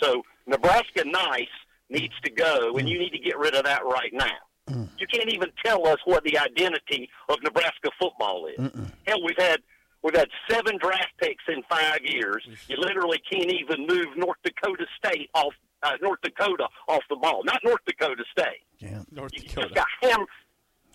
So 0.02 0.24
Nebraska 0.46 1.04
nice 1.06 1.48
needs 1.90 2.14
to 2.24 2.32
go, 2.32 2.78
and 2.78 2.88
you 2.88 3.00
need 3.00 3.12
to 3.12 3.20
get 3.20 3.38
rid 3.38 3.56
of 3.56 3.66
that 3.66 3.84
right 3.84 4.14
now. 4.14 4.38
You 4.68 5.08
can't 5.08 5.32
even 5.32 5.50
tell 5.64 5.88
us 5.88 5.98
what 6.06 6.24
the 6.24 6.38
identity 6.40 7.10
of 7.30 7.38
Nebraska 7.44 7.90
football 8.00 8.48
is. 8.48 8.72
Hell, 9.06 9.24
we've 9.24 9.38
had 9.38 9.62
we've 10.02 10.16
had 10.16 10.28
seven 10.50 10.78
draft 10.80 11.14
picks 11.20 11.44
in 11.48 11.62
five 11.70 12.00
years. 12.04 12.48
You 12.68 12.78
literally 12.78 13.22
can't 13.32 13.52
even 13.52 13.86
move 13.88 14.08
North 14.18 14.38
Dakota 14.44 14.86
State 14.98 15.30
off 15.36 15.54
uh, 15.84 15.92
North 16.02 16.20
Dakota 16.24 16.68
off 16.88 17.04
the 17.10 17.16
ball. 17.16 17.44
Not 17.44 17.60
North 17.64 17.82
Dakota 17.86 18.24
State. 18.32 18.64
Yeah. 18.80 19.04
North 19.12 19.34
You 19.34 19.42
just 19.42 19.76
got 19.76 19.88
ham. 20.02 20.26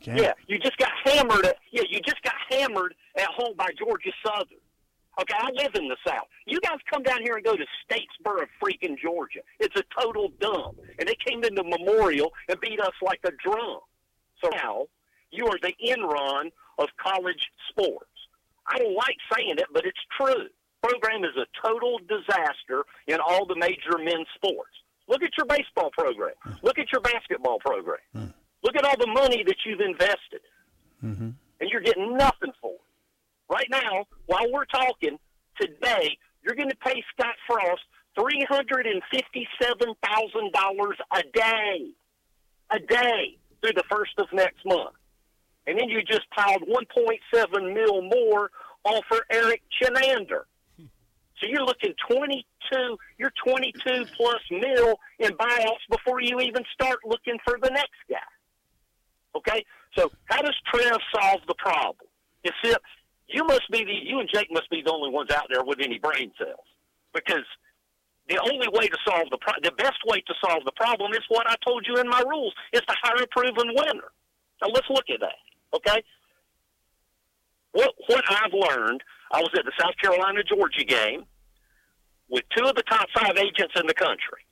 Can't. 0.01 0.19
Yeah, 0.19 0.33
you 0.47 0.59
just 0.59 0.79
got 0.79 0.91
hammered. 1.05 1.45
At, 1.45 1.57
yeah, 1.71 1.83
you 1.89 2.01
just 2.01 2.23
got 2.23 2.33
hammered 2.49 2.95
at 3.19 3.29
home 3.29 3.55
by 3.57 3.69
Georgia 3.79 4.11
Southern. 4.25 4.59
Okay, 5.21 5.35
I 5.37 5.51
live 5.63 5.75
in 5.75 5.87
the 5.89 5.97
South. 6.07 6.27
You 6.47 6.59
guys 6.61 6.79
come 6.91 7.03
down 7.03 7.19
here 7.23 7.37
and 7.37 7.45
go 7.45 7.55
to 7.55 7.65
Statesboro, 7.85 8.47
freaking 8.63 8.97
Georgia. 8.99 9.41
It's 9.59 9.77
a 9.77 9.85
total 10.01 10.31
dump. 10.41 10.79
And 10.99 11.07
they 11.07 11.17
came 11.27 11.45
into 11.45 11.63
Memorial 11.63 12.33
and 12.49 12.59
beat 12.61 12.81
us 12.81 12.95
like 13.03 13.21
a 13.25 13.31
drum. 13.33 13.81
So 14.43 14.49
now 14.55 14.87
you 15.31 15.47
are 15.47 15.59
the 15.63 15.75
Enron 15.87 16.51
of 16.79 16.89
college 16.97 17.51
sports. 17.69 18.07
I 18.67 18.79
don't 18.79 18.95
like 18.95 19.17
saying 19.35 19.57
it, 19.59 19.67
but 19.75 19.85
it's 19.85 19.99
true. 20.19 20.47
Program 20.83 21.25
is 21.25 21.37
a 21.37 21.47
total 21.67 21.99
disaster 22.09 22.85
in 23.07 23.19
all 23.21 23.45
the 23.45 23.57
major 23.57 23.99
men's 23.99 24.29
sports. 24.35 24.73
Look 25.07 25.23
at 25.23 25.31
your 25.37 25.47
baseball 25.47 25.91
program. 25.91 26.35
Look 26.63 26.79
at 26.79 26.91
your 26.93 27.03
basketball 27.03 27.59
program. 27.59 27.99
Hmm. 28.15 28.27
Look 28.63 28.77
at 28.77 28.85
all 28.85 28.97
the 28.99 29.09
money 29.09 29.43
that 29.45 29.57
you've 29.67 29.81
invested, 29.81 30.41
mm-hmm. 31.05 31.31
and 31.61 31.71
you're 31.71 31.81
getting 31.81 32.17
nothing 32.17 32.53
for 32.61 32.73
it. 32.73 32.81
Right 33.51 33.67
now, 33.69 34.07
while 34.27 34.51
we're 34.53 34.65
talking 34.67 35.19
today, 35.61 36.17
you're 36.43 36.55
going 36.55 36.71
to 36.71 36.77
pay 36.77 37.03
Scott 37.13 37.35
Frost 37.49 37.83
three 38.19 38.47
hundred 38.49 38.87
and 38.87 39.03
fifty-seven 39.13 39.95
thousand 40.05 40.53
dollars 40.53 40.97
a 41.13 41.23
day, 41.35 41.91
a 42.71 42.79
day 42.79 43.37
through 43.61 43.73
the 43.75 43.83
first 43.91 44.13
of 44.19 44.27
next 44.33 44.65
month, 44.65 44.95
and 45.67 45.79
then 45.79 45.89
you 45.89 46.01
just 46.03 46.31
piled 46.31 46.63
one 46.67 46.85
point 46.95 47.19
seven 47.35 47.75
mil 47.75 48.03
more 48.03 48.53
off 48.85 49.05
for 49.09 49.27
Eric 49.31 49.63
Chinander. 49.83 50.45
So 51.41 51.47
you're 51.49 51.65
looking 51.65 51.95
22, 52.07 52.99
you're 53.17 53.33
22 53.47 54.05
plus 54.15 54.41
mil 54.51 55.01
in 55.19 55.31
buyouts 55.33 55.85
before 55.91 56.21
you 56.21 56.39
even 56.41 56.63
start 56.75 56.99
looking 57.07 57.39
for 57.47 57.59
the 57.63 57.71
next 57.71 57.97
guy. 58.11 58.19
Okay? 59.35 59.65
So 59.97 60.11
how 60.27 60.43
does 60.43 60.55
Trev 60.67 60.99
solve 61.15 61.41
the 61.49 61.55
problem? 61.55 62.09
It's 62.45 62.57
it, 62.63 62.77
you 63.33 63.45
must 63.45 63.71
be 63.71 63.85
the, 63.85 63.93
you 63.93 64.21
and 64.21 64.29
Jake 64.33 64.49
must 64.51 64.71
be 64.71 64.83
the 64.83 64.93
only 64.93 65.11
ones 65.11 65.31
out 65.31 65.47
there 65.51 65.65
with 65.65 65.79
any 65.81 65.99
brain 65.99 66.33
cells. 66.39 66.67
Because 67.15 67.45
the 68.29 68.39
only 68.39 68.69
way 68.73 68.87
to 68.87 68.99
solve 69.07 69.29
the 69.31 69.39
pro- 69.39 69.61
the 69.63 69.73
best 69.73 69.99
way 70.07 70.21
to 70.21 70.35
solve 70.45 70.65
the 70.65 70.73
problem 70.73 71.13
is 71.13 71.21
what 71.29 71.49
I 71.51 71.57
told 71.67 71.87
you 71.87 71.97
in 71.97 72.09
my 72.09 72.23
rules, 72.29 72.55
is 72.73 72.81
to 72.83 72.95
hire 73.03 73.23
a 73.23 73.27
proven 73.27 73.75
winner. 73.75 74.11
Now 74.63 74.69
let's 74.73 74.89
look 74.89 75.11
at 75.11 75.21
that. 75.21 75.41
Okay? 75.75 76.03
What 77.73 77.95
what 78.07 78.25
I've 78.29 78.53
learned, 78.53 79.03
I 79.33 79.41
was 79.41 79.51
at 79.59 79.65
the 79.65 79.73
South 79.81 79.95
Carolina 80.01 80.43
Georgia 80.45 80.85
game 80.85 81.25
with 82.29 82.45
two 82.57 82.65
of 82.65 82.77
the 82.77 82.83
top 82.83 83.09
five 83.15 83.37
agents 83.37 83.75
in 83.77 83.87
the 83.87 83.95
country. 83.95 84.47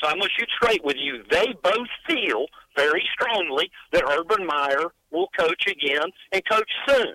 So 0.00 0.06
I'm 0.08 0.18
going 0.18 0.28
to 0.28 0.34
shoot 0.38 0.48
straight 0.62 0.84
with 0.84 0.96
you. 0.96 1.24
They 1.28 1.52
both 1.62 1.88
feel 2.06 2.46
very 2.76 3.02
strongly 3.12 3.68
that 3.92 4.04
Urban 4.04 4.46
Meyer 4.46 4.92
will 5.10 5.28
coach 5.36 5.64
again 5.66 6.08
and 6.32 6.42
coach 6.48 6.70
soon. 6.86 7.14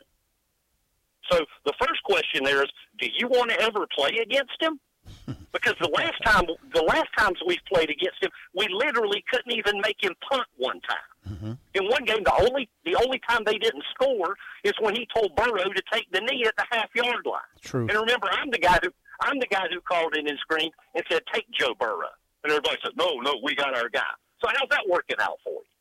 So 1.33 1.45
the 1.65 1.73
first 1.79 2.03
question 2.03 2.43
there 2.43 2.63
is, 2.63 2.69
do 2.99 3.07
you 3.17 3.27
want 3.27 3.49
to 3.49 3.59
ever 3.61 3.87
play 3.95 4.17
against 4.21 4.61
him? 4.61 4.79
Because 5.53 5.75
the 5.79 5.89
last 5.89 6.15
time, 6.25 6.45
the 6.73 6.81
last 6.81 7.09
times 7.15 7.37
we've 7.45 7.63
played 7.71 7.91
against 7.91 8.23
him, 8.23 8.31
we 8.55 8.67
literally 8.69 9.23
couldn't 9.29 9.53
even 9.53 9.79
make 9.81 9.97
him 10.01 10.13
punt 10.27 10.47
one 10.57 10.81
time. 10.81 11.09
Mm-hmm. 11.29 11.53
In 11.75 11.89
one 11.89 12.03
game, 12.05 12.23
the 12.23 12.33
only 12.33 12.67
the 12.85 12.95
only 12.95 13.21
time 13.29 13.43
they 13.45 13.59
didn't 13.59 13.83
score 13.93 14.35
is 14.63 14.73
when 14.81 14.95
he 14.95 15.07
told 15.13 15.35
Burrow 15.35 15.69
to 15.69 15.83
take 15.93 16.11
the 16.11 16.21
knee 16.21 16.43
at 16.47 16.55
the 16.57 16.65
half 16.71 16.89
yard 16.95 17.23
line. 17.25 17.53
True. 17.61 17.81
And 17.81 17.91
remember, 17.91 18.27
I'm 18.31 18.49
the 18.49 18.57
guy 18.57 18.79
who 18.81 18.89
I'm 19.21 19.37
the 19.39 19.45
guy 19.45 19.67
who 19.71 19.79
called 19.81 20.17
in 20.17 20.27
and 20.27 20.39
screamed 20.39 20.73
and 20.95 21.03
said, 21.07 21.21
"Take 21.31 21.45
Joe 21.51 21.75
Burrow," 21.79 22.17
and 22.43 22.51
everybody 22.51 22.77
said, 22.83 22.93
"No, 22.97 23.19
no, 23.21 23.35
we 23.43 23.53
got 23.53 23.77
our 23.77 23.89
guy." 23.89 24.13
So 24.41 24.49
how's 24.49 24.69
that 24.71 24.89
working 24.89 25.17
out 25.21 25.37
for 25.43 25.61
you? 25.61 25.73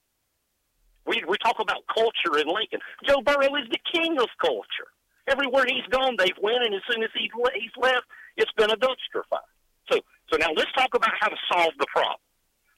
We 1.07 1.25
we 1.27 1.39
talk 1.39 1.57
about 1.61 1.81
culture 1.93 2.39
in 2.39 2.47
Lincoln. 2.47 2.81
Joe 3.07 3.23
Burrow 3.25 3.57
is 3.57 3.71
the 3.71 3.81
king 3.91 4.19
of 4.21 4.29
culture. 4.39 4.93
Everywhere 5.29 5.65
he's 5.67 5.87
gone, 5.91 6.17
they've 6.19 6.39
won, 6.41 6.65
and 6.65 6.75
as 6.75 6.83
soon 6.91 7.03
as 7.03 7.11
he's 7.15 7.31
le- 7.37 7.55
he's 7.55 7.71
left, 7.77 8.05
it's 8.37 8.51
been 8.53 8.71
a 8.71 8.77
dumpster 8.77 9.23
fire. 9.31 9.41
So 9.91 9.99
so 10.31 10.39
now 10.39 10.49
let's 10.57 10.73
talk 10.73 10.95
about 10.95 11.13
how 11.21 11.29
to 11.29 11.37
solve 11.53 11.73
the 11.79 11.87
problem. 11.95 12.19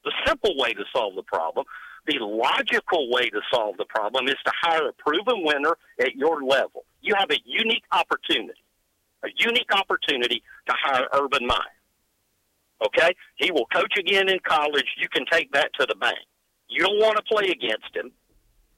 The 0.04 0.12
simple 0.26 0.56
way 0.58 0.74
to 0.74 0.84
solve 0.94 1.14
the 1.14 1.22
problem, 1.22 1.64
the 2.06 2.18
logical 2.20 3.10
way 3.10 3.30
to 3.30 3.40
solve 3.52 3.76
the 3.78 3.86
problem, 3.86 4.28
is 4.28 4.36
to 4.44 4.52
hire 4.60 4.88
a 4.88 4.92
proven 4.92 5.42
winner 5.44 5.76
at 6.00 6.14
your 6.14 6.42
level. 6.42 6.84
You 7.00 7.14
have 7.16 7.30
a 7.30 7.38
unique 7.46 7.84
opportunity, 7.92 8.60
a 9.24 9.28
unique 9.38 9.72
opportunity 9.72 10.42
to 10.68 10.74
hire 10.76 11.08
Urban 11.14 11.46
Meyer. 11.46 11.58
Okay, 12.84 13.14
he 13.36 13.50
will 13.50 13.66
coach 13.66 13.96
again 13.98 14.28
in 14.28 14.38
college. 14.46 14.86
You 14.98 15.08
can 15.08 15.24
take 15.30 15.50
that 15.52 15.70
to 15.80 15.86
the 15.88 15.94
bank. 15.94 16.18
You 16.68 16.84
don't 16.84 16.98
want 16.98 17.16
to 17.16 17.22
play 17.22 17.48
against 17.48 17.94
him, 17.94 18.10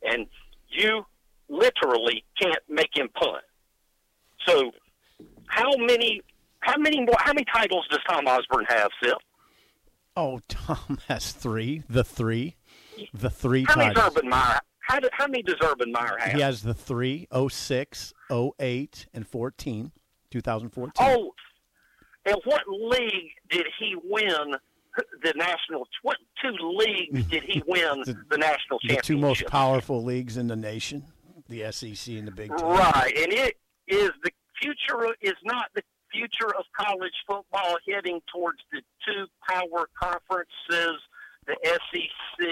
and 0.02 0.26
you 0.68 1.04
literally 1.48 2.24
can't 2.40 2.62
make 2.68 2.90
him 2.94 3.08
punt. 3.14 3.42
So, 4.46 4.70
how 5.48 5.70
many, 5.78 6.20
how 6.60 6.76
many 6.78 7.00
more, 7.00 7.16
how 7.18 7.32
many 7.32 7.44
titles 7.52 7.86
does 7.90 8.00
Tom 8.08 8.26
Osborne 8.26 8.66
have, 8.68 8.88
Sip? 9.02 9.14
Oh, 10.16 10.40
Tom 10.48 10.98
has 11.08 11.32
three. 11.32 11.82
The 11.88 12.04
three. 12.04 12.56
The 13.12 13.28
three 13.30 13.64
How 13.68 13.76
many 13.76 13.92
does 13.94 14.02
titles. 14.04 14.16
Urban 14.18 14.30
Meyer? 14.30 14.58
How, 14.80 15.00
do, 15.00 15.08
how 15.12 15.26
many 15.26 15.42
does 15.42 15.56
Urban 15.62 15.92
Meyer 15.92 16.16
have? 16.20 16.32
He 16.32 16.40
has 16.40 16.62
the 16.62 16.72
three, 16.74 17.26
06, 17.50 18.14
08, 18.60 19.06
and 19.12 19.26
14, 19.26 19.92
2014. 20.30 20.92
Oh, 21.00 21.32
and 22.24 22.36
what 22.44 22.62
league 22.68 23.30
did 23.50 23.66
he 23.78 23.94
win 24.04 24.54
the 25.22 25.32
national? 25.36 25.86
What 26.02 26.16
two 26.40 26.54
leagues 26.60 27.26
did 27.26 27.42
he 27.42 27.62
win 27.66 28.02
The- 28.06 28.16
the, 28.30 28.38
national 28.38 28.78
championship? 28.78 29.02
the 29.02 29.06
two 29.06 29.18
most 29.18 29.44
powerful 29.46 30.02
leagues 30.02 30.36
in 30.36 30.46
the 30.46 30.56
nation, 30.56 31.04
the 31.48 31.70
SEC 31.72 32.14
and 32.14 32.26
the 32.28 32.32
Big 32.32 32.50
Ten. 32.56 32.66
Right, 32.66 33.12
and 33.18 33.32
it 33.32 33.56
is 33.88 34.10
the 34.22 34.30
future 34.60 35.14
is 35.20 35.34
not 35.44 35.66
the 35.74 35.82
future 36.12 36.54
of 36.58 36.64
college 36.76 37.12
football 37.26 37.76
heading 37.88 38.20
towards 38.32 38.58
the 38.72 38.80
two 39.06 39.26
power 39.48 39.88
conferences, 40.00 41.00
the 41.46 41.56
SEC 41.64 42.46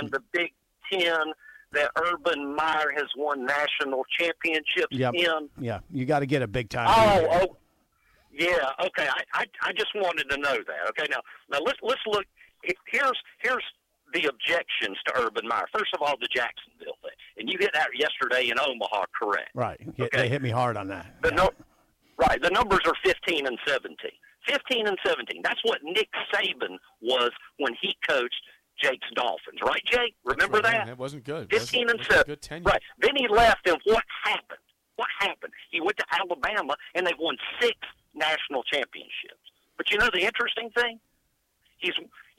and 0.00 0.10
the 0.10 0.22
Big 0.32 0.52
Ten. 0.92 1.32
That 1.72 1.92
Urban 2.04 2.56
Meyer 2.56 2.90
has 2.96 3.06
won 3.16 3.46
national 3.46 4.02
championships 4.18 4.88
Yep. 4.90 5.14
in. 5.14 5.48
Yeah, 5.60 5.78
you 5.92 6.04
got 6.04 6.18
to 6.18 6.26
get 6.26 6.42
a 6.42 6.48
big 6.48 6.68
time. 6.68 6.88
Oh, 6.90 7.28
oh, 7.30 7.56
yeah. 8.32 8.70
Okay, 8.84 9.06
I, 9.08 9.22
I 9.34 9.44
I 9.62 9.72
just 9.72 9.94
wanted 9.94 10.28
to 10.30 10.36
know 10.38 10.56
that. 10.66 10.88
Okay, 10.88 11.04
now 11.08 11.20
now 11.48 11.60
let's 11.64 11.78
let's 11.80 12.00
look. 12.08 12.24
Here's 12.88 13.12
here's 13.38 13.62
the 14.12 14.26
objections 14.26 14.96
to 15.06 15.12
Urban 15.20 15.46
Meyer. 15.46 15.66
First 15.72 15.94
of 15.94 16.02
all, 16.02 16.14
the 16.20 16.28
Jacksonville 16.34 16.96
thing, 17.02 17.12
and 17.38 17.48
you 17.48 17.56
hit 17.58 17.70
that 17.74 17.88
yesterday 17.94 18.50
in 18.50 18.58
Omaha, 18.58 19.04
correct? 19.18 19.50
right. 19.54 19.80
Okay. 19.98 20.08
They 20.12 20.28
hit 20.28 20.42
me 20.42 20.50
hard 20.50 20.76
on 20.76 20.88
that. 20.88 21.20
The 21.22 21.28
Yeah. 21.30 21.34
no, 21.36 21.50
right. 22.16 22.40
The 22.42 22.50
numbers 22.50 22.80
are 22.86 22.94
15 23.04 23.46
and 23.46 23.58
17. 23.66 24.10
15 24.46 24.86
and 24.86 24.98
17. 25.06 25.42
That's 25.42 25.60
what 25.64 25.78
Nick 25.82 26.08
Saban 26.32 26.78
was 27.00 27.30
when 27.58 27.74
he 27.80 27.96
coached 28.08 28.40
Jake's 28.82 29.06
Dolphins, 29.14 29.60
right, 29.62 29.82
Jake? 29.84 30.14
Remember 30.24 30.58
Right, 30.58 30.72
that? 30.72 30.88
It 30.88 30.96
wasn't 30.98 31.24
good. 31.24 31.50
15 31.50 31.84
Wasn't- 31.84 31.90
and 31.90 31.98
wasn't 32.00 32.12
7. 32.14 32.26
Good 32.26 32.42
tenure. 32.42 32.64
Right. 32.64 32.82
Then 32.98 33.14
he 33.16 33.28
left, 33.28 33.68
and 33.68 33.78
what 33.84 34.04
happened? 34.24 34.58
What 34.96 35.08
happened? 35.18 35.52
He 35.70 35.80
went 35.82 35.98
to 35.98 36.04
Alabama, 36.10 36.74
and 36.94 37.06
they've 37.06 37.18
won 37.18 37.36
six 37.60 37.76
national 38.14 38.62
championships. 38.64 39.36
But 39.76 39.90
you 39.90 39.98
know 39.98 40.08
the 40.12 40.22
interesting 40.22 40.70
thing? 40.70 40.98
He's 41.78 41.94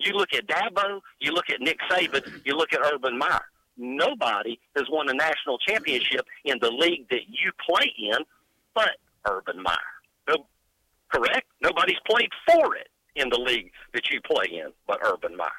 you 0.06 0.14
look 0.14 0.34
at 0.34 0.48
Dabo, 0.48 1.02
you 1.20 1.32
look 1.32 1.50
at 1.50 1.62
Nick 1.62 1.80
Saban, 1.90 2.42
you 2.46 2.56
look 2.56 2.74
at 2.74 2.80
Urban 2.82 3.18
Meyer. 3.18 3.42
Nobody 3.78 4.60
has 4.76 4.86
won 4.90 5.10
a 5.10 5.14
national 5.14 5.58
championship 5.60 6.26
in 6.46 6.58
the 6.62 6.70
league 6.70 7.10
that 7.10 7.22
you 7.28 7.52
play 7.68 7.92
in, 7.98 8.18
but 8.76 8.92
Urban 9.28 9.62
Meyer. 9.62 9.76
No, 10.28 10.46
correct? 11.12 11.48
Nobody's 11.62 12.00
played 12.08 12.30
for 12.46 12.76
it 12.76 12.90
in 13.16 13.30
the 13.30 13.40
league 13.40 13.72
that 13.94 14.10
you 14.12 14.22
play 14.22 14.46
in, 14.52 14.72
but 14.88 15.00
Urban 15.04 15.36
Meyer. 15.36 15.50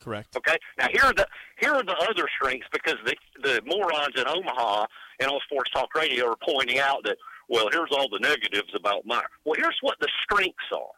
Correct. 0.00 0.34
Okay. 0.36 0.56
Now 0.78 0.86
here 0.90 1.04
are 1.04 1.12
the 1.12 1.26
here 1.58 1.72
are 1.72 1.82
the 1.82 1.96
other 2.08 2.26
strengths 2.34 2.66
because 2.72 2.96
the 3.04 3.14
the 3.42 3.60
morons 3.66 4.14
in 4.16 4.26
Omaha 4.26 4.86
and 5.20 5.30
on 5.30 5.38
Sports 5.44 5.70
Talk 5.70 5.94
Radio 5.94 6.30
are 6.30 6.36
pointing 6.36 6.78
out 6.78 7.04
that 7.04 7.18
well 7.48 7.68
here's 7.70 7.90
all 7.92 8.08
the 8.08 8.18
negatives 8.18 8.74
about 8.74 9.04
Meyer. 9.04 9.28
Well 9.44 9.56
here's 9.58 9.76
what 9.82 9.98
the 10.00 10.08
strengths 10.24 10.72
are. 10.72 10.94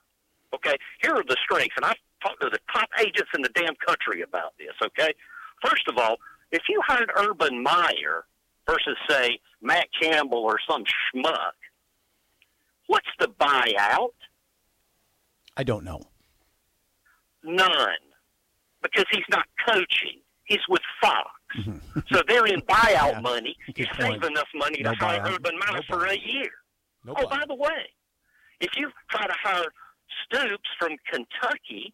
Okay. 0.55 0.77
Here 1.01 1.13
are 1.15 1.25
the 1.25 1.37
strengths, 1.43 1.75
and 1.77 1.85
I've 1.85 1.97
talked 2.23 2.41
to 2.43 2.49
the 2.51 2.59
top 2.73 2.89
agents 3.01 3.31
in 3.35 3.43
the 3.43 3.49
damn 3.51 3.75
country 3.87 4.23
about 4.23 4.53
this. 4.59 4.75
Okay. 4.85 5.13
First 5.65 5.89
of 5.89 5.99
all, 5.99 6.17
if 6.51 6.63
you 6.69 6.81
hired 6.87 7.11
Urban 7.17 7.63
Meyer 7.63 8.25
versus 8.69 8.97
say 9.09 9.39
Matt 9.61 9.87
Campbell 10.01 10.39
or 10.39 10.59
some 10.69 10.85
schmuck, 10.85 11.53
what's 12.87 13.07
the 13.21 13.29
buyout? 13.29 14.11
I 15.57 15.65
don't 15.65 15.85
know. 15.85 16.01
None. 17.45 17.69
Because 18.83 19.05
he's 19.11 19.25
not 19.31 19.45
coaching. 19.67 20.21
He's 20.45 20.61
with 20.69 20.83
Fox. 21.01 21.29
Mm-hmm. 21.59 22.01
so 22.11 22.23
they're 22.29 22.47
in 22.47 22.61
buyout 22.69 23.13
Yeah, 23.13 23.21
money. 23.21 23.57
good 23.67 23.79
You 23.79 23.87
save 23.99 24.23
enough 24.23 24.49
money 24.55 24.81
No 24.83 24.93
to 24.93 24.97
hire 24.99 25.21
buyout. 25.21 25.35
Urban 25.37 25.59
Meyer 25.59 25.77
No 25.77 25.83
for 25.89 26.07
a 26.07 26.17
year. 26.17 26.51
No 27.05 27.15
oh, 27.17 27.27
buy. 27.29 27.39
by 27.41 27.45
the 27.47 27.55
way, 27.55 27.91
if 28.61 28.71
you 28.77 28.91
try 29.11 29.27
to 29.27 29.35
hire 29.43 29.65
Stoops 30.27 30.69
from 30.79 30.93
Kentucky, 31.11 31.93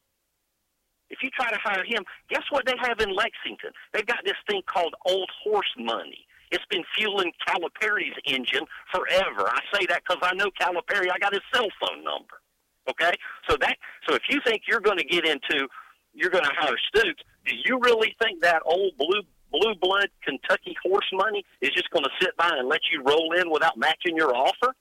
If 1.10 1.22
you 1.22 1.30
try 1.30 1.50
to 1.50 1.58
hire 1.62 1.84
him, 1.84 2.04
guess 2.28 2.42
what 2.50 2.66
they 2.66 2.74
have 2.80 3.00
in 3.00 3.14
Lexington? 3.14 3.70
They've 3.92 4.06
got 4.06 4.24
this 4.24 4.36
thing 4.48 4.62
called 4.66 4.94
old 5.06 5.30
horse 5.42 5.72
money. 5.78 6.26
It's 6.50 6.64
been 6.70 6.84
fueling 6.96 7.32
Calipari's 7.46 8.16
engine 8.24 8.64
forever. 8.92 9.48
I 9.48 9.60
say 9.72 9.86
that 9.86 10.02
because 10.06 10.22
I 10.22 10.34
know 10.34 10.50
Calipari. 10.60 11.10
I 11.12 11.18
got 11.18 11.32
his 11.32 11.42
cell 11.52 11.68
phone 11.80 12.04
number. 12.04 12.40
Okay, 12.88 13.12
so 13.48 13.56
that 13.60 13.76
so 14.08 14.14
if 14.14 14.22
you 14.30 14.40
think 14.46 14.62
you're 14.66 14.80
going 14.80 14.96
to 14.96 15.04
get 15.04 15.26
into, 15.26 15.68
you're 16.14 16.30
going 16.30 16.44
to 16.44 16.54
hire 16.56 16.76
Stoops. 16.88 17.22
Do 17.44 17.54
you 17.54 17.78
really 17.82 18.16
think 18.22 18.40
that 18.40 18.62
old 18.64 18.96
blue 18.96 19.22
blue 19.52 19.74
blood 19.80 20.08
Kentucky 20.24 20.74
horse 20.82 21.08
money 21.12 21.44
is 21.60 21.70
just 21.70 21.90
going 21.90 22.04
to 22.04 22.10
sit 22.20 22.36
by 22.36 22.50
and 22.50 22.66
let 22.66 22.80
you 22.90 23.02
roll 23.02 23.32
in 23.38 23.50
without 23.50 23.76
matching 23.76 24.16
your 24.16 24.34
offer? 24.34 24.74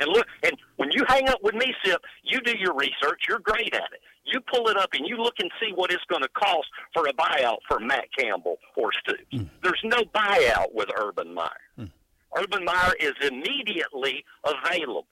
And 0.00 0.08
look, 0.10 0.26
and 0.42 0.52
when 0.76 0.90
you 0.92 1.04
hang 1.08 1.28
up 1.28 1.38
with 1.42 1.54
me, 1.54 1.72
Sip, 1.84 2.02
you 2.24 2.40
do 2.40 2.56
your 2.58 2.74
research. 2.74 3.22
You're 3.28 3.38
great 3.38 3.74
at 3.74 3.92
it. 3.92 4.00
You 4.24 4.40
pull 4.40 4.68
it 4.68 4.76
up 4.76 4.90
and 4.94 5.06
you 5.06 5.16
look 5.16 5.34
and 5.38 5.50
see 5.60 5.72
what 5.74 5.92
it's 5.92 6.04
going 6.08 6.22
to 6.22 6.28
cost 6.28 6.68
for 6.92 7.06
a 7.06 7.12
buyout 7.12 7.58
for 7.68 7.78
Matt 7.78 8.06
Campbell 8.16 8.56
or 8.76 8.90
Stoops. 8.92 9.22
Mm. 9.32 9.48
There's 9.62 9.80
no 9.84 10.02
buyout 10.14 10.72
with 10.72 10.88
Urban 10.96 11.34
Meyer. 11.34 11.48
Mm. 11.78 11.90
Urban 12.36 12.64
Meyer 12.64 12.94
is 13.00 13.12
immediately 13.22 14.24
available. 14.44 15.06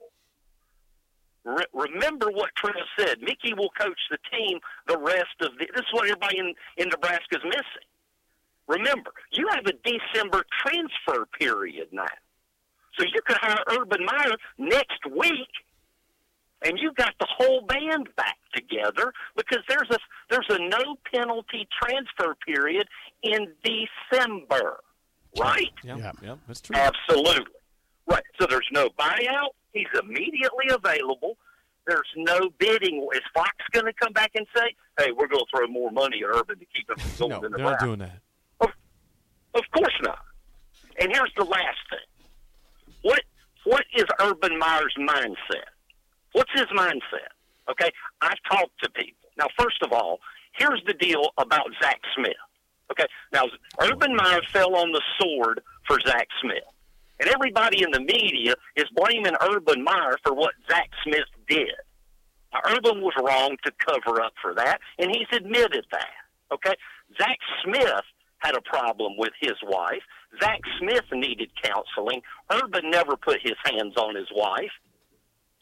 Re- 1.45 1.66
remember 1.73 2.31
what 2.31 2.54
Chris 2.54 2.75
said. 2.99 3.21
Mickey 3.21 3.52
will 3.54 3.71
coach 3.78 3.99
the 4.11 4.19
team 4.31 4.59
the 4.87 4.99
rest 4.99 5.35
of 5.40 5.50
the. 5.59 5.66
This 5.75 5.85
is 5.85 5.92
what 5.92 6.04
everybody 6.04 6.38
in, 6.38 6.54
in 6.78 6.88
Nebraska 6.88 7.37
is 7.37 7.45
missing. 7.45 7.88
Remember, 8.69 9.12
you 9.33 9.49
have 9.50 9.66
a 9.66 9.73
December 9.85 10.45
transfer 10.64 11.26
period 11.38 11.88
now. 11.92 12.07
So 12.99 13.04
you 13.04 13.21
could 13.26 13.38
hire 13.38 13.62
Urban 13.71 14.04
Meyer 14.04 14.37
next 14.59 15.04
week, 15.11 15.49
and 16.64 16.78
you 16.78 16.92
got 16.97 17.14
the 17.19 17.26
whole 17.28 17.62
band 17.62 18.09
back 18.16 18.37
together 18.54 19.12
because 19.37 19.61
there's 19.69 19.88
a 19.90 19.99
there's 20.31 20.47
a 20.50 20.59
no 20.59 20.97
penalty 21.12 21.69
transfer 21.83 22.35
period 22.47 22.88
in 23.23 23.49
December, 23.62 24.81
right? 25.38 25.73
Yeah, 25.83 25.97
yeah, 25.97 26.12
yeah 26.23 26.37
that's 26.47 26.61
true. 26.61 26.76
Absolutely, 26.76 27.52
right. 28.07 28.23
So 28.40 28.47
there's 28.49 28.69
no 28.73 28.88
buyout. 28.99 29.50
He's 29.73 29.87
immediately 30.00 30.66
available. 30.71 31.37
There's 31.87 32.09
no 32.16 32.50
bidding. 32.59 33.07
Is 33.14 33.23
Fox 33.35 33.50
going 33.73 33.87
to 33.87 33.92
come 33.92 34.12
back 34.12 34.31
and 34.35 34.47
say, 34.54 34.75
"Hey, 34.99 35.12
we're 35.12 35.26
going 35.26 35.45
to 35.45 35.57
throw 35.57 35.66
more 35.66 35.90
money 35.90 36.23
at 36.23 36.37
Urban 36.37 36.59
to 36.59 36.66
keep 36.66 36.88
him 36.88 36.97
from 36.97 37.28
going 37.28 37.31
no, 37.31 37.47
in 37.47 37.52
the 37.52 37.59
they're 37.59 37.66
not 37.66 37.81
doing 37.81 37.99
that. 37.99 38.19
Of, 38.61 38.71
of 39.54 39.62
course 39.75 39.95
not. 40.02 40.19
And 41.00 41.11
here's 41.12 41.33
the 41.37 41.45
last 41.45 41.78
thing. 41.90 42.95
What 43.02 43.23
what 43.64 43.85
is 43.97 44.04
Urban 44.21 44.59
Meyer's 44.59 44.95
mindset? 44.99 45.71
What's 46.33 46.53
his 46.53 46.67
mindset? 46.77 47.33
Okay, 47.71 47.91
I've 48.21 48.43
talked 48.51 48.83
to 48.83 48.91
people. 48.91 49.29
Now, 49.39 49.47
first 49.59 49.83
of 49.83 49.93
all, 49.93 50.19
here's 50.53 50.83
the 50.87 50.95
deal 50.95 51.31
about 51.39 51.69
Zach 51.83 52.01
Smith. 52.15 52.37
Okay, 52.91 53.07
now 53.33 53.45
Urban 53.81 54.15
Meyer 54.15 54.41
fell 54.53 54.77
on 54.77 54.93
the 54.93 55.01
sword 55.19 55.61
for 55.87 55.99
Zach 56.01 56.29
Smith, 56.43 56.65
and 57.21 57.29
everybody 57.31 57.83
in 57.83 57.91
the 57.91 58.01
media 58.01 58.55
is 58.77 58.85
blaming 58.95 59.35
Urban 59.41 59.83
Meyer 59.83 60.19
for 60.23 60.35
what 60.35 60.53
Zach 60.71 60.91
Smith 61.03 61.29
did. 61.49 61.73
Now, 62.53 62.61
Urban 62.67 63.01
was 63.01 63.15
wrong 63.17 63.57
to 63.65 63.73
cover 63.79 64.21
up 64.21 64.35
for 64.43 64.55
that, 64.55 64.81
and 64.99 65.11
he's 65.11 65.29
admitted 65.33 65.87
that. 65.91 66.11
Okay, 66.53 66.75
Zach 67.19 67.39
Smith 67.65 68.05
had 68.39 68.55
a 68.57 68.61
problem 68.61 69.12
with 69.17 69.33
his 69.41 69.57
wife. 69.62 70.03
Zach 70.43 70.61
Smith 70.79 71.05
needed 71.12 71.51
counseling. 71.62 72.21
Urban 72.51 72.91
never 72.91 73.17
put 73.17 73.41
his 73.41 73.57
hands 73.65 73.97
on 73.97 74.15
his 74.15 74.29
wife. 74.35 74.73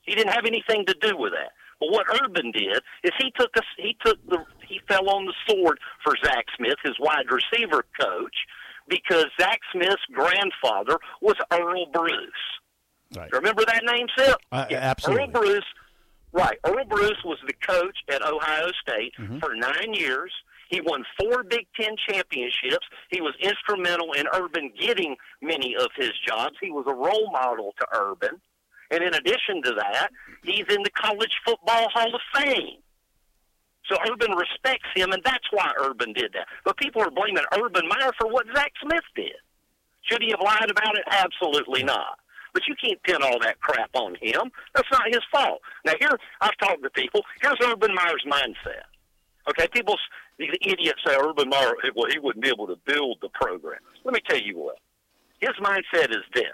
He 0.03 0.15
didn't 0.15 0.33
have 0.33 0.47
anything 0.47 0.87
to 0.87 0.95
do 1.01 1.17
with 1.17 1.33
that. 1.33 1.53
But 1.81 1.93
what 1.93 2.07
Urban 2.23 2.51
did 2.53 2.83
is 3.03 3.13
he 3.19 3.33
took 3.39 3.57
us 3.57 3.65
he 3.79 3.97
took 4.05 4.19
the 4.29 4.45
he 4.67 4.81
fell 4.87 5.09
on 5.09 5.27
the 5.27 5.35
sword 5.49 5.79
for 6.05 6.15
Zach 6.23 6.45
Smith, 6.57 6.77
his 6.85 6.95
wide 7.01 7.27
receiver 7.31 7.85
coach, 7.99 8.37
because 8.89 9.27
Zach 9.41 9.61
Smith's 9.73 10.05
grandfather 10.13 10.99
was 11.23 11.37
Earle 11.51 11.87
Bruce. 11.93 12.31
Right. 13.17 13.33
Remember 13.33 13.65
that 13.65 13.83
name, 13.85 14.07
Sip? 14.17 14.37
Uh, 14.53 14.67
yeah. 14.71 14.79
Absolutely. 14.79 15.25
Earle 15.25 15.33
Bruce. 15.33 15.65
Right. 16.33 16.59
Earle 16.65 16.85
Bruce 16.89 17.19
was 17.25 17.39
the 17.47 17.55
coach 17.67 17.97
at 18.09 18.23
Ohio 18.23 18.71
State 18.87 19.15
mm-hmm. 19.19 19.39
for 19.39 19.55
nine 19.55 19.95
years. 19.95 20.33
He 20.69 20.81
won 20.81 21.05
four 21.19 21.43
Big 21.43 21.67
Ten 21.79 21.97
championships. 22.09 22.87
He 23.11 23.21
was 23.21 23.35
instrumental 23.41 24.13
in 24.13 24.27
Urban 24.33 24.71
getting 24.79 25.17
many 25.43 25.75
of 25.75 25.89
his 25.97 26.13
jobs. 26.25 26.55
He 26.61 26.71
was 26.71 26.85
a 26.87 26.95
role 26.95 27.31
model 27.33 27.75
to 27.81 27.87
Urban. 27.93 28.41
And 28.91 29.03
in 29.05 29.15
addition 29.15 29.63
to 29.65 29.73
that, 29.75 30.11
he's 30.43 30.65
in 30.69 30.83
the 30.83 30.91
College 30.91 31.33
Football 31.45 31.89
Hall 31.93 32.15
of 32.15 32.21
Fame. 32.35 32.79
So 33.89 33.97
Urban 34.11 34.37
respects 34.37 34.89
him, 34.95 35.13
and 35.13 35.23
that's 35.25 35.47
why 35.51 35.73
Urban 35.81 36.13
did 36.13 36.33
that. 36.35 36.47
But 36.65 36.77
people 36.77 37.03
are 37.03 37.11
blaming 37.11 37.45
Urban 37.53 37.89
Meyer 37.89 38.13
for 38.19 38.29
what 38.29 38.47
Zach 38.55 38.73
Smith 38.83 39.05
did. 39.17 39.35
Should 40.03 40.23
he 40.23 40.31
have 40.31 40.41
lied 40.41 40.71
about 40.71 40.97
it? 40.97 41.05
Absolutely 41.11 41.83
not. 41.83 42.19
But 42.53 42.63
you 42.67 42.75
can't 42.83 43.03
pin 43.03 43.23
all 43.23 43.39
that 43.41 43.61
crap 43.61 43.91
on 43.95 44.17
him. 44.21 44.51
That's 44.75 44.91
not 44.91 45.03
his 45.07 45.21
fault. 45.33 45.61
Now, 45.85 45.93
here, 46.01 46.19
I've 46.41 46.57
talked 46.59 46.83
to 46.83 46.91
people. 46.91 47.23
Here's 47.41 47.59
Urban 47.63 47.95
Meyer's 47.95 48.25
mindset. 48.27 48.83
Okay, 49.49 49.69
people, 49.73 49.97
the 50.39 50.49
idiots 50.63 51.01
say 51.07 51.17
Urban 51.17 51.49
Meyer, 51.49 51.75
well, 51.95 52.11
he 52.11 52.19
wouldn't 52.19 52.43
be 52.43 52.51
able 52.51 52.67
to 52.67 52.77
build 52.87 53.19
the 53.23 53.29
program. 53.31 53.81
Let 54.05 54.15
me 54.15 54.21
tell 54.29 54.41
you 54.41 54.59
what. 54.59 54.79
His 55.41 55.51
mindset 55.63 56.11
is 56.11 56.25
this. 56.35 56.47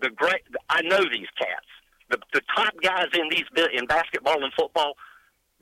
The 0.00 0.10
great, 0.10 0.42
I 0.68 0.82
know 0.82 1.00
these 1.10 1.28
cats. 1.38 1.66
The, 2.10 2.18
the 2.32 2.42
top 2.54 2.74
guys 2.82 3.06
in 3.14 3.28
these 3.30 3.44
in 3.74 3.86
basketball 3.86 4.42
and 4.44 4.52
football. 4.56 4.94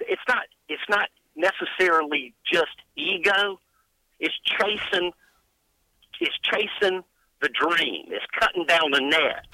It's 0.00 0.22
not. 0.28 0.44
It's 0.68 0.82
not 0.88 1.08
necessarily 1.36 2.34
just 2.52 2.76
ego. 2.96 3.58
It's 4.20 4.34
chasing. 4.44 5.12
It's 6.20 6.36
chasing 6.42 7.02
the 7.40 7.48
dream. 7.48 8.06
It's 8.08 8.26
cutting 8.38 8.66
down 8.66 8.90
the 8.90 9.00
net. 9.00 9.46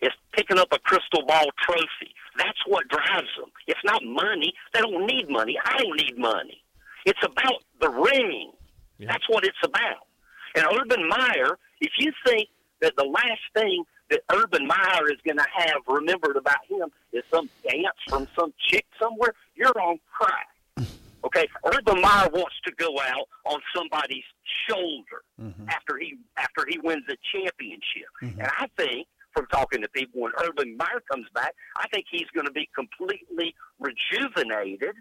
It's 0.00 0.14
picking 0.32 0.58
up 0.58 0.68
a 0.72 0.78
crystal 0.78 1.24
ball 1.26 1.46
trophy. 1.60 2.14
That's 2.36 2.58
what 2.66 2.86
drives 2.88 3.28
them. 3.38 3.50
It's 3.66 3.80
not 3.84 4.02
money. 4.04 4.52
They 4.72 4.80
don't 4.80 5.06
need 5.06 5.28
money. 5.28 5.58
I 5.64 5.78
don't 5.78 5.96
need 5.96 6.16
money. 6.18 6.62
It's 7.04 7.22
about 7.22 7.64
the 7.80 7.90
ring. 7.90 8.52
Yeah. 8.98 9.08
That's 9.10 9.28
what 9.28 9.44
it's 9.44 9.58
about. 9.64 10.06
And 10.54 10.66
Urban 10.80 11.08
Meyer, 11.08 11.58
if 11.80 11.92
you 11.98 12.12
think 12.24 12.48
that 12.80 12.94
the 12.96 13.04
last 13.04 13.42
thing 13.54 13.84
that 14.10 14.20
Urban 14.32 14.66
Meyer 14.66 15.10
is 15.10 15.18
going 15.24 15.36
to 15.36 15.46
have 15.56 15.82
remembered 15.86 16.36
about 16.36 16.64
him 16.68 16.88
is 17.12 17.22
some 17.32 17.48
dance 17.68 17.96
from 18.08 18.26
some 18.38 18.52
chick 18.68 18.86
somewhere, 19.00 19.34
you're 19.54 19.78
on 19.80 19.98
crack. 20.10 20.48
Okay, 21.24 21.48
Urban 21.66 22.00
Meyer 22.00 22.28
wants 22.32 22.54
to 22.64 22.72
go 22.78 22.96
out 23.00 23.26
on 23.44 23.58
somebody's 23.76 24.22
shoulder 24.68 25.22
mm-hmm. 25.38 25.68
after 25.68 25.98
he 25.98 26.16
after 26.36 26.64
he 26.68 26.78
wins 26.78 27.02
a 27.10 27.16
championship, 27.34 28.06
mm-hmm. 28.22 28.40
and 28.40 28.48
I 28.56 28.68
think 28.76 29.08
from 29.34 29.46
talking 29.46 29.82
to 29.82 29.88
people 29.88 30.22
when 30.22 30.32
Urban 30.40 30.76
Meyer 30.76 31.02
comes 31.10 31.26
back, 31.34 31.54
I 31.76 31.88
think 31.88 32.06
he's 32.08 32.28
going 32.34 32.46
to 32.46 32.52
be 32.52 32.68
completely 32.72 33.52
rejuvenated, 33.80 34.94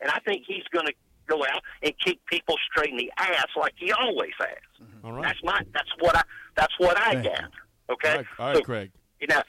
and 0.00 0.10
I 0.10 0.20
think 0.20 0.44
he's 0.48 0.64
going 0.72 0.86
to 0.86 0.94
go 1.28 1.44
out 1.44 1.62
and 1.82 1.92
kick 2.04 2.18
people 2.26 2.56
straight 2.70 2.90
in 2.90 2.96
the 2.96 3.12
ass 3.18 3.46
like 3.56 3.74
he 3.76 3.92
always 3.92 4.32
has. 4.38 4.48
Mm-hmm. 4.82 5.06
All 5.06 5.12
right. 5.12 5.22
That's 5.22 5.38
my 5.42 5.60
that's 5.72 5.90
what 6.00 6.16
I 6.16 6.22
that's 6.56 6.74
what 6.78 6.98
I 6.98 7.12
Thank 7.12 7.24
gather. 7.24 7.48
Okay, 7.90 8.10
all 8.10 8.16
right, 8.16 8.26
all 8.38 8.46
right 8.46 8.56
so, 8.56 8.62
Craig. 8.62 8.90
You 9.20 9.28
know, 9.28 9.42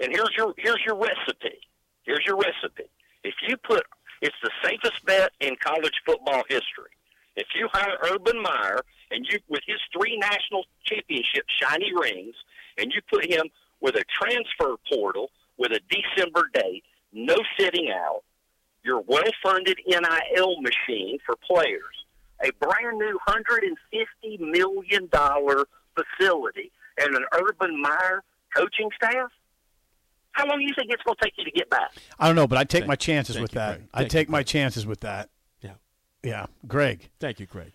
and 0.00 0.12
here's 0.12 0.30
your 0.36 0.54
here's 0.58 0.82
your 0.86 0.96
recipe. 0.96 1.58
Here's 2.04 2.24
your 2.26 2.36
recipe. 2.36 2.90
If 3.24 3.34
you 3.46 3.56
put 3.56 3.84
it's 4.22 4.36
the 4.42 4.50
safest 4.62 5.04
bet 5.04 5.32
in 5.40 5.56
college 5.62 6.00
football 6.04 6.42
history. 6.48 6.90
If 7.36 7.48
you 7.54 7.68
hire 7.72 7.96
Urban 8.10 8.40
Meyer 8.40 8.80
and 9.10 9.26
you 9.30 9.38
with 9.48 9.60
his 9.66 9.80
three 9.92 10.16
national 10.16 10.64
championship 10.84 11.44
shiny 11.60 11.92
rings, 11.94 12.34
and 12.78 12.92
you 12.92 13.00
put 13.10 13.26
him 13.26 13.48
with 13.80 13.94
a 13.94 14.04
transfer 14.08 14.76
portal 14.90 15.30
with 15.58 15.72
a 15.72 15.80
December 15.90 16.48
date, 16.52 16.84
no 17.12 17.36
sitting 17.58 17.90
out, 17.90 18.22
your 18.82 19.02
well 19.06 19.30
funded 19.42 19.78
NIL 19.86 20.60
machine 20.60 21.18
for 21.26 21.36
players, 21.36 22.04
a 22.42 22.50
brand 22.52 22.98
new 22.98 23.18
$150 23.28 24.40
million 24.40 25.08
facility, 25.94 26.70
and 26.98 27.14
an 27.14 27.24
Urban 27.32 27.80
Meyer 27.80 28.22
coaching 28.54 28.88
staff? 28.94 29.30
How 30.32 30.46
long 30.46 30.58
do 30.58 30.64
you 30.64 30.74
think 30.76 30.90
it's 30.92 31.02
going 31.02 31.16
to 31.16 31.24
take 31.24 31.32
you 31.38 31.44
to 31.44 31.50
get 31.50 31.70
back? 31.70 31.92
I 32.18 32.26
don't 32.26 32.36
know, 32.36 32.46
but 32.46 32.58
I 32.58 32.64
take 32.64 32.82
Thank 32.82 32.88
my 32.88 32.96
chances 32.96 33.38
with 33.38 33.52
you, 33.52 33.58
that. 33.58 33.80
I 33.94 34.04
take 34.04 34.28
you, 34.28 34.32
my 34.32 34.42
chances 34.42 34.86
with 34.86 35.00
that. 35.00 35.30
Yeah. 35.62 35.74
Yeah. 36.22 36.46
Greg. 36.66 37.08
Thank 37.20 37.40
you, 37.40 37.46
Greg. 37.46 37.72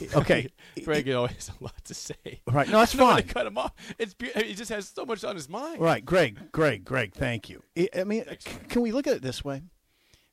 Okay, 0.16 0.48
Greg 0.84 1.06
you 1.06 1.16
always 1.16 1.34
has 1.34 1.52
a 1.60 1.62
lot 1.62 1.84
to 1.84 1.94
say. 1.94 2.40
Right, 2.50 2.68
no, 2.68 2.80
that's 2.80 2.94
fine. 2.96 3.22
cut 3.22 3.46
him 3.46 3.56
off. 3.56 3.72
It's 3.96 4.12
he 4.34 4.52
just 4.54 4.70
has 4.70 4.88
so 4.88 5.04
much 5.06 5.22
on 5.22 5.36
his 5.36 5.48
mind. 5.48 5.80
Right, 5.80 6.04
Greg, 6.04 6.50
Greg, 6.50 6.84
Greg. 6.84 7.12
Thank 7.14 7.48
you. 7.48 7.62
I 7.96 8.02
mean, 8.02 8.24
can 8.68 8.82
we 8.82 8.90
look 8.90 9.06
at 9.06 9.14
it 9.14 9.22
this 9.22 9.44
way? 9.44 9.62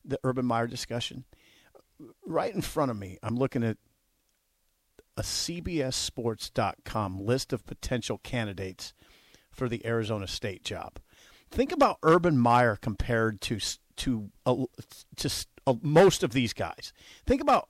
The 0.04 0.18
Urban 0.24 0.48
Meyer 0.48 0.66
discussion. 0.66 1.26
Right 2.26 2.54
in 2.56 2.62
front 2.62 2.90
of 2.90 2.98
me, 2.98 3.20
I'm 3.22 3.36
looking 3.36 3.64
at 3.64 3.78
a 5.22 5.24
CBSSports.com 5.24 7.20
list 7.24 7.54
of 7.54 7.64
potential 7.68 8.18
candidates 8.24 8.94
for 9.52 9.70
the 9.70 9.86
Arizona 9.86 10.28
State 10.28 10.64
job. 10.64 10.98
Think 11.52 11.72
about 11.72 12.00
Urban 12.02 12.40
Meyer 12.40 12.76
compared 12.76 13.40
to 13.42 13.60
to 13.98 14.32
to 15.18 15.30
uh, 15.68 15.74
most 15.84 16.24
of 16.24 16.32
these 16.32 16.54
guys. 16.54 16.92
Think 17.28 17.40
about 17.40 17.70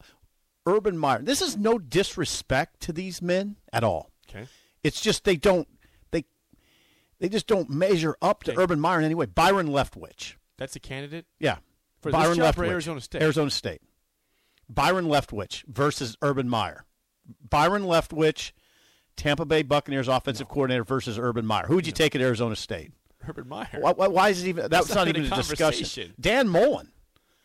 Urban 0.66 0.98
Meyer. 0.98 1.22
This 1.22 1.42
is 1.42 1.58
no 1.58 1.78
disrespect 1.78 2.80
to 2.82 2.94
these 2.94 3.22
men 3.22 3.58
at 3.74 3.84
all. 3.84 4.12
Okay. 4.30 4.48
It's 4.82 5.02
just 5.02 5.26
they 5.26 5.36
don't 5.36 5.68
they 6.12 6.24
they 7.20 7.28
just 7.28 7.48
don't 7.48 7.70
measure 7.70 8.16
up 8.22 8.44
to 8.44 8.52
Okay. 8.52 8.62
Urban 8.62 8.80
Meyer 8.80 9.00
in 9.00 9.06
any 9.06 9.16
way. 9.16 9.26
Byron 9.26 9.68
Leftwich. 9.68 10.36
That's 10.58 10.78
a 10.78 10.80
candidate. 10.80 11.26
Yeah. 11.40 11.58
For 12.00 12.12
this 12.12 12.22
Byron 12.22 12.38
Leftwich. 12.38 12.70
Arizona 12.70 13.02
State? 13.02 13.22
Arizona 13.22 13.50
State. 13.50 13.82
Byron 14.70 15.08
Leftwich 15.08 15.66
versus 15.68 16.16
Urban 16.22 16.48
Meyer. 16.48 16.86
Byron 17.50 17.84
Leftwich, 17.84 18.52
Tampa 19.16 19.46
Bay 19.46 19.62
Buccaneers 19.64 20.08
offensive 20.08 20.48
coordinator 20.48 20.84
versus 20.84 21.18
Urban 21.20 21.46
Meyer. 21.46 21.66
Who 21.68 21.76
would 21.76 21.86
you 21.86 21.94
take 21.94 22.16
at 22.16 22.22
Arizona 22.22 22.56
State? 22.56 22.92
Urban 23.28 23.48
Meyer. 23.48 23.68
Why, 23.80 23.92
why, 23.92 24.08
why 24.08 24.30
is 24.30 24.44
it 24.44 24.50
even 24.50 24.64
that's 24.70 24.88
That's 24.88 24.96
not, 24.96 25.08
not 25.08 25.16
even 25.18 25.32
a 25.32 25.36
a 25.36 25.38
discussion. 25.38 26.14
Dan 26.20 26.48
Mullen. 26.50 26.92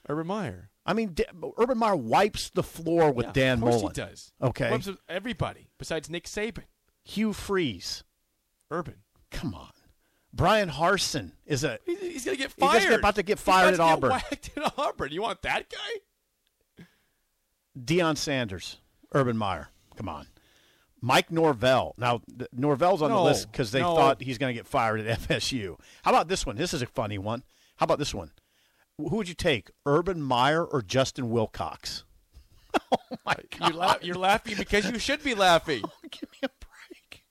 Urban 0.09 0.27
Meyer. 0.27 0.71
I 0.87 0.93
mean, 0.95 1.09
D- 1.15 1.25
Urban 1.59 1.77
Meyer 1.79 1.97
wipes 1.97 2.51
the 2.51 2.63
floor 2.63 3.11
with 3.11 3.27
Yeah, 3.27 3.33
Dan 3.33 3.53
of 3.59 3.61
course 3.63 3.75
Mullen. 3.83 3.95
he 3.95 4.01
does. 4.01 4.33
Okay. 4.41 4.71
Wipes 4.71 4.87
with 4.87 4.99
everybody 5.09 5.69
besides 5.79 6.09
Nick 6.09 6.25
Saban. 6.25 6.63
Hugh 7.05 7.33
Freeze. 7.33 8.05
Urban. 8.71 8.95
Come 9.31 9.55
on. 9.55 9.71
Bryan 10.33 10.71
Harsin 10.71 11.33
is 11.47 11.65
a 11.65 11.79
He's, 11.87 12.01
he's 12.01 12.25
gonna 12.25 12.37
get 12.37 12.53
He's 12.57 12.71
just 12.73 12.87
fired. 12.87 12.99
about 13.01 13.15
to 13.17 13.23
get 13.23 13.39
He's 13.39 13.45
fired 13.45 13.75
about 13.75 13.91
at 13.91 14.01
to 14.01 14.01
get 14.01 14.09
Auburn. 14.09 14.11
whacked 14.11 14.51
at 14.57 14.73
Auburn. 14.79 15.13
You 15.13 15.23
want 15.23 15.43
that 15.43 15.67
guy? 15.71 16.85
Deion 17.79 18.17
Sanders, 18.17 18.79
Urban 19.17 19.37
Meyer. 19.37 19.69
Come 19.97 20.09
on. 20.09 20.27
Mike 21.01 21.31
Norvell. 21.31 21.95
Now, 21.99 22.21
Norvell's 22.53 23.01
on 23.03 23.11
No, 23.11 23.17
the 23.19 23.23
list 23.23 23.51
because 23.51 23.71
they 23.71 23.81
no. 23.81 23.95
thought 23.95 24.21
he's 24.23 24.39
going 24.39 24.55
to 24.55 24.59
get 24.59 24.67
fired 24.67 25.01
at 25.01 25.21
FSU. 25.29 25.79
How 26.03 26.11
about 26.11 26.29
this 26.29 26.45
one? 26.45 26.57
This 26.57 26.75
is 26.75 26.83
a 26.83 26.87
funny 26.87 27.19
one. 27.19 27.43
How 27.77 27.85
about 27.85 27.99
this 27.99 28.15
one? 28.15 28.31
Who 28.99 29.17
would 29.17 29.29
you 29.29 29.35
take, 29.35 29.71
Urban 29.85 30.23
Meyer 30.23 30.65
or 30.65 30.81
Justin 30.83 31.31
Wilcox? 31.31 32.05
oh, 32.93 32.97
my 33.25 33.35
God. 33.59 33.71
You're, 33.71 33.79
la- 33.79 33.97
you're 34.03 34.15
laughing 34.17 34.55
because 34.59 34.91
you 34.91 34.99
should 34.99 35.23
be 35.23 35.35
laughing. 35.35 35.83
Oh, 36.05 36.09
give 36.11 36.31
me 36.31 36.39
a 36.45 36.49
break. 36.49 37.25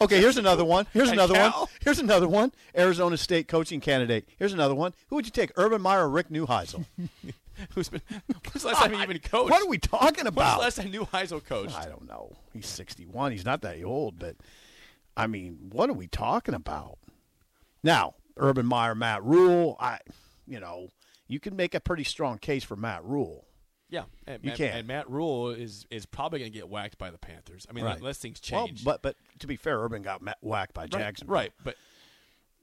Okay, 0.00 0.18
here's 0.20 0.36
another 0.36 0.64
one. 0.64 0.86
Here's 0.92 1.10
another 1.10 1.34
one. 1.34 1.52
Here's 1.82 1.98
another 1.98 2.28
one. 2.28 2.52
Arizona 2.76 3.16
State 3.16 3.46
coaching 3.48 3.80
candidate. 3.80 4.28
Here's 4.38 4.52
another 4.52 4.74
one. 4.74 4.92
Who 5.08 5.16
would 5.16 5.26
you 5.26 5.32
take, 5.32 5.50
Urban 5.56 5.80
Meyer 5.82 6.04
or 6.06 6.08
Rick 6.10 6.28
Neuheisel? 6.30 6.84
Who's 7.74 7.88
been? 7.88 8.00
When's 8.26 8.62
the 8.62 8.68
last 8.68 8.80
time 8.82 8.92
he 8.94 9.02
even 9.02 9.18
coached? 9.18 9.50
What 9.50 9.62
are 9.62 9.68
we 9.68 9.78
talking 9.78 10.24
When's 10.24 10.28
about? 10.28 10.56
the 10.58 10.62
last 10.62 10.76
time 10.76 10.92
Neuheisel 10.92 11.44
coached? 11.44 11.76
I 11.76 11.86
don't 11.86 12.06
know. 12.08 12.32
He's 12.52 12.66
61. 12.66 13.32
He's 13.32 13.44
not 13.44 13.62
that 13.62 13.82
old, 13.82 14.18
but 14.18 14.36
I 15.16 15.26
mean, 15.26 15.58
what 15.72 15.90
are 15.90 15.94
we 15.94 16.06
talking 16.06 16.54
about? 16.54 16.98
Now, 17.82 18.14
Urban 18.36 18.66
Meyer, 18.66 18.94
Matt 18.94 19.22
Rhule, 19.24 19.76
I, 19.80 19.98
you 20.46 20.60
know, 20.60 20.88
you 21.28 21.40
can 21.40 21.56
make 21.56 21.74
a 21.74 21.80
pretty 21.80 22.04
strong 22.04 22.38
case 22.38 22.64
for 22.64 22.76
Matt 22.76 23.04
Rhule. 23.04 23.46
Yeah, 23.88 24.04
and, 24.26 24.44
You 24.44 24.50
and- 24.50 24.56
can. 24.58 24.72
And 24.78 24.86
Matt 24.86 25.10
Rhule 25.10 25.50
is 25.50 25.84
is 25.90 26.06
probably 26.06 26.38
going 26.38 26.52
to 26.52 26.56
get 26.56 26.68
whacked 26.68 26.96
by 26.96 27.10
the 27.10 27.18
Panthers. 27.18 27.66
I 27.68 27.72
mean, 27.72 27.84
Right. 27.84 27.96
unless 27.98 28.18
things 28.18 28.38
change. 28.38 28.84
Well, 28.84 28.98
but 29.00 29.02
but 29.02 29.40
to 29.40 29.46
be 29.48 29.56
fair, 29.56 29.78
Urban 29.80 30.02
got 30.02 30.22
whacked 30.42 30.74
by 30.74 30.86
right, 30.92 31.18
right, 31.26 31.52
but 31.64 31.74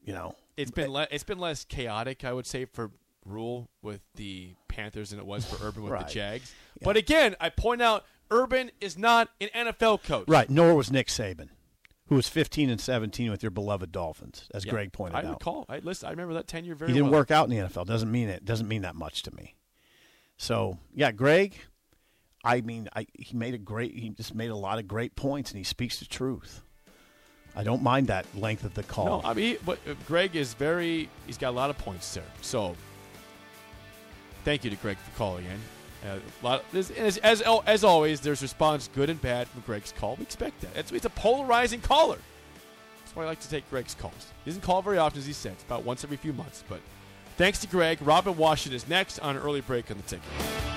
You 0.06 0.14
know, 0.14 0.36
it's 0.56 0.72
been 0.72 0.90
le- 0.92 1.08
it's 1.12 1.26
been 1.26 1.38
less 1.40 1.66
chaotic, 1.66 2.24
I 2.24 2.32
would 2.32 2.46
say, 2.46 2.64
for 2.64 2.92
Rhule 3.28 3.70
with 3.82 4.02
the 4.16 4.56
Panthers 4.68 5.10
than 5.12 5.20
it 5.20 5.26
was 5.26 5.46
for 5.46 5.64
Urban 5.66 5.84
with 5.84 5.92
Right. 5.92 6.08
the 6.08 6.14
Jags. 6.14 6.54
But 6.82 6.98
again, 6.98 7.36
I 7.40 7.50
point 7.50 7.82
out 7.82 8.06
Urban 8.32 8.72
is 8.82 8.98
not 8.98 9.30
an 9.42 9.50
NFL 9.56 10.04
coach. 10.04 10.26
right. 10.28 10.50
Nor 10.50 10.76
was 10.76 10.92
Nick 10.92 11.08
Saban, 11.08 11.50
who 12.08 12.16
was 12.16 12.28
15 12.30 12.70
and 12.70 12.80
17 12.80 13.32
with 13.32 13.42
your 13.44 13.50
beloved 13.52 13.92
Dolphins, 13.92 14.48
as 14.54 14.66
Yeah, 14.66 14.72
Greg 14.72 14.92
pointed 14.94 15.16
I 15.16 15.24
out. 15.24 15.40
recall. 15.40 15.66
I 15.70 15.80
listen. 15.80 16.08
I 16.08 16.12
remember 16.12 16.34
that 16.36 16.48
tenure 16.48 16.76
very 16.76 16.92
he 16.92 16.94
didn't 16.98 17.12
well. 17.12 17.20
work 17.22 17.32
out 17.32 17.50
in 17.50 17.56
the 17.56 17.58
NFL. 17.68 17.86
Doesn't 17.86 18.12
mean 18.12 18.30
it. 18.30 18.46
Doesn't 18.46 18.68
mean 18.68 18.82
that 18.84 18.96
much 18.96 19.24
to 19.24 19.36
me. 19.36 19.56
So 20.38 20.78
yeah, 20.94 21.12
Greg. 21.12 21.56
I 22.44 22.62
mean, 22.62 22.88
I, 22.96 23.08
he 23.18 23.36
made 23.36 23.54
a 23.56 23.58
great. 23.58 23.94
He 23.96 24.10
just 24.10 24.34
made 24.36 24.52
a 24.52 24.56
lot 24.56 24.80
of 24.80 24.88
great 24.88 25.16
points, 25.16 25.52
and 25.52 25.58
he 25.58 25.64
speaks 25.64 26.00
the 26.00 26.06
truth. 26.06 26.62
I 27.56 27.64
don't 27.64 27.82
mind 27.82 28.08
that 28.08 28.26
length 28.36 28.64
of 28.64 28.74
the 28.76 28.84
call. 28.84 29.22
No, 29.24 29.28
I 29.28 29.34
mean, 29.34 29.58
but 29.66 29.80
uh, 29.90 29.96
Greg 30.06 30.36
is 30.36 30.54
very. 30.54 31.10
He's 31.26 31.38
got 31.40 31.50
a 31.50 31.58
lot 31.58 31.70
of 31.72 31.78
points 31.80 32.14
there. 32.14 32.24
So, 32.42 32.76
thank 34.48 34.64
you 34.64 34.70
to 34.70 34.78
Greg 34.78 34.96
for 34.98 35.18
calling 35.18 35.44
in. 35.44 36.10
Uh, 36.10 36.20
a 36.42 36.46
lot 36.46 36.64
there's- 36.72 36.90
as, 36.92 37.18
as 37.18 37.42
as 37.66 37.84
always, 37.84 38.22
there's 38.22 38.42
response 38.42 38.90
good 38.96 39.10
and 39.10 39.22
bad 39.22 39.46
from 39.50 39.62
Greg's 39.66 39.92
call. 39.92 40.16
We 40.16 40.22
expect 40.24 40.62
that. 40.62 40.70
It's, 40.74 40.90
it's 40.94 41.04
a 41.06 41.10
polarizing 41.10 41.82
caller. 41.82 42.18
That's 43.04 43.14
why 43.14 43.24
I 43.24 43.26
like 43.26 43.42
to 43.42 43.50
take 43.50 43.70
Greg's 43.70 43.94
calls. 43.94 44.32
He 44.46 44.52
doesn't 44.52 44.62
call 44.64 44.82
very 44.82 45.00
often, 45.00 45.20
as 45.20 45.26
he 45.26 45.34
said. 45.34 45.56
About 45.66 45.84
once 45.84 46.06
every 46.06 46.16
few 46.16 46.32
months. 46.32 46.64
But 46.70 46.80
thanks 47.36 47.60
to 47.60 47.68
Greg, 47.68 47.98
Robin 48.02 48.38
Washington 48.38 48.78
is 48.78 48.88
next 48.88 49.20
on 49.20 49.36
an 49.36 49.42
early 49.42 49.60
break 49.60 49.92
on 49.92 49.98
the 49.98 50.04
ticket. 50.04 50.77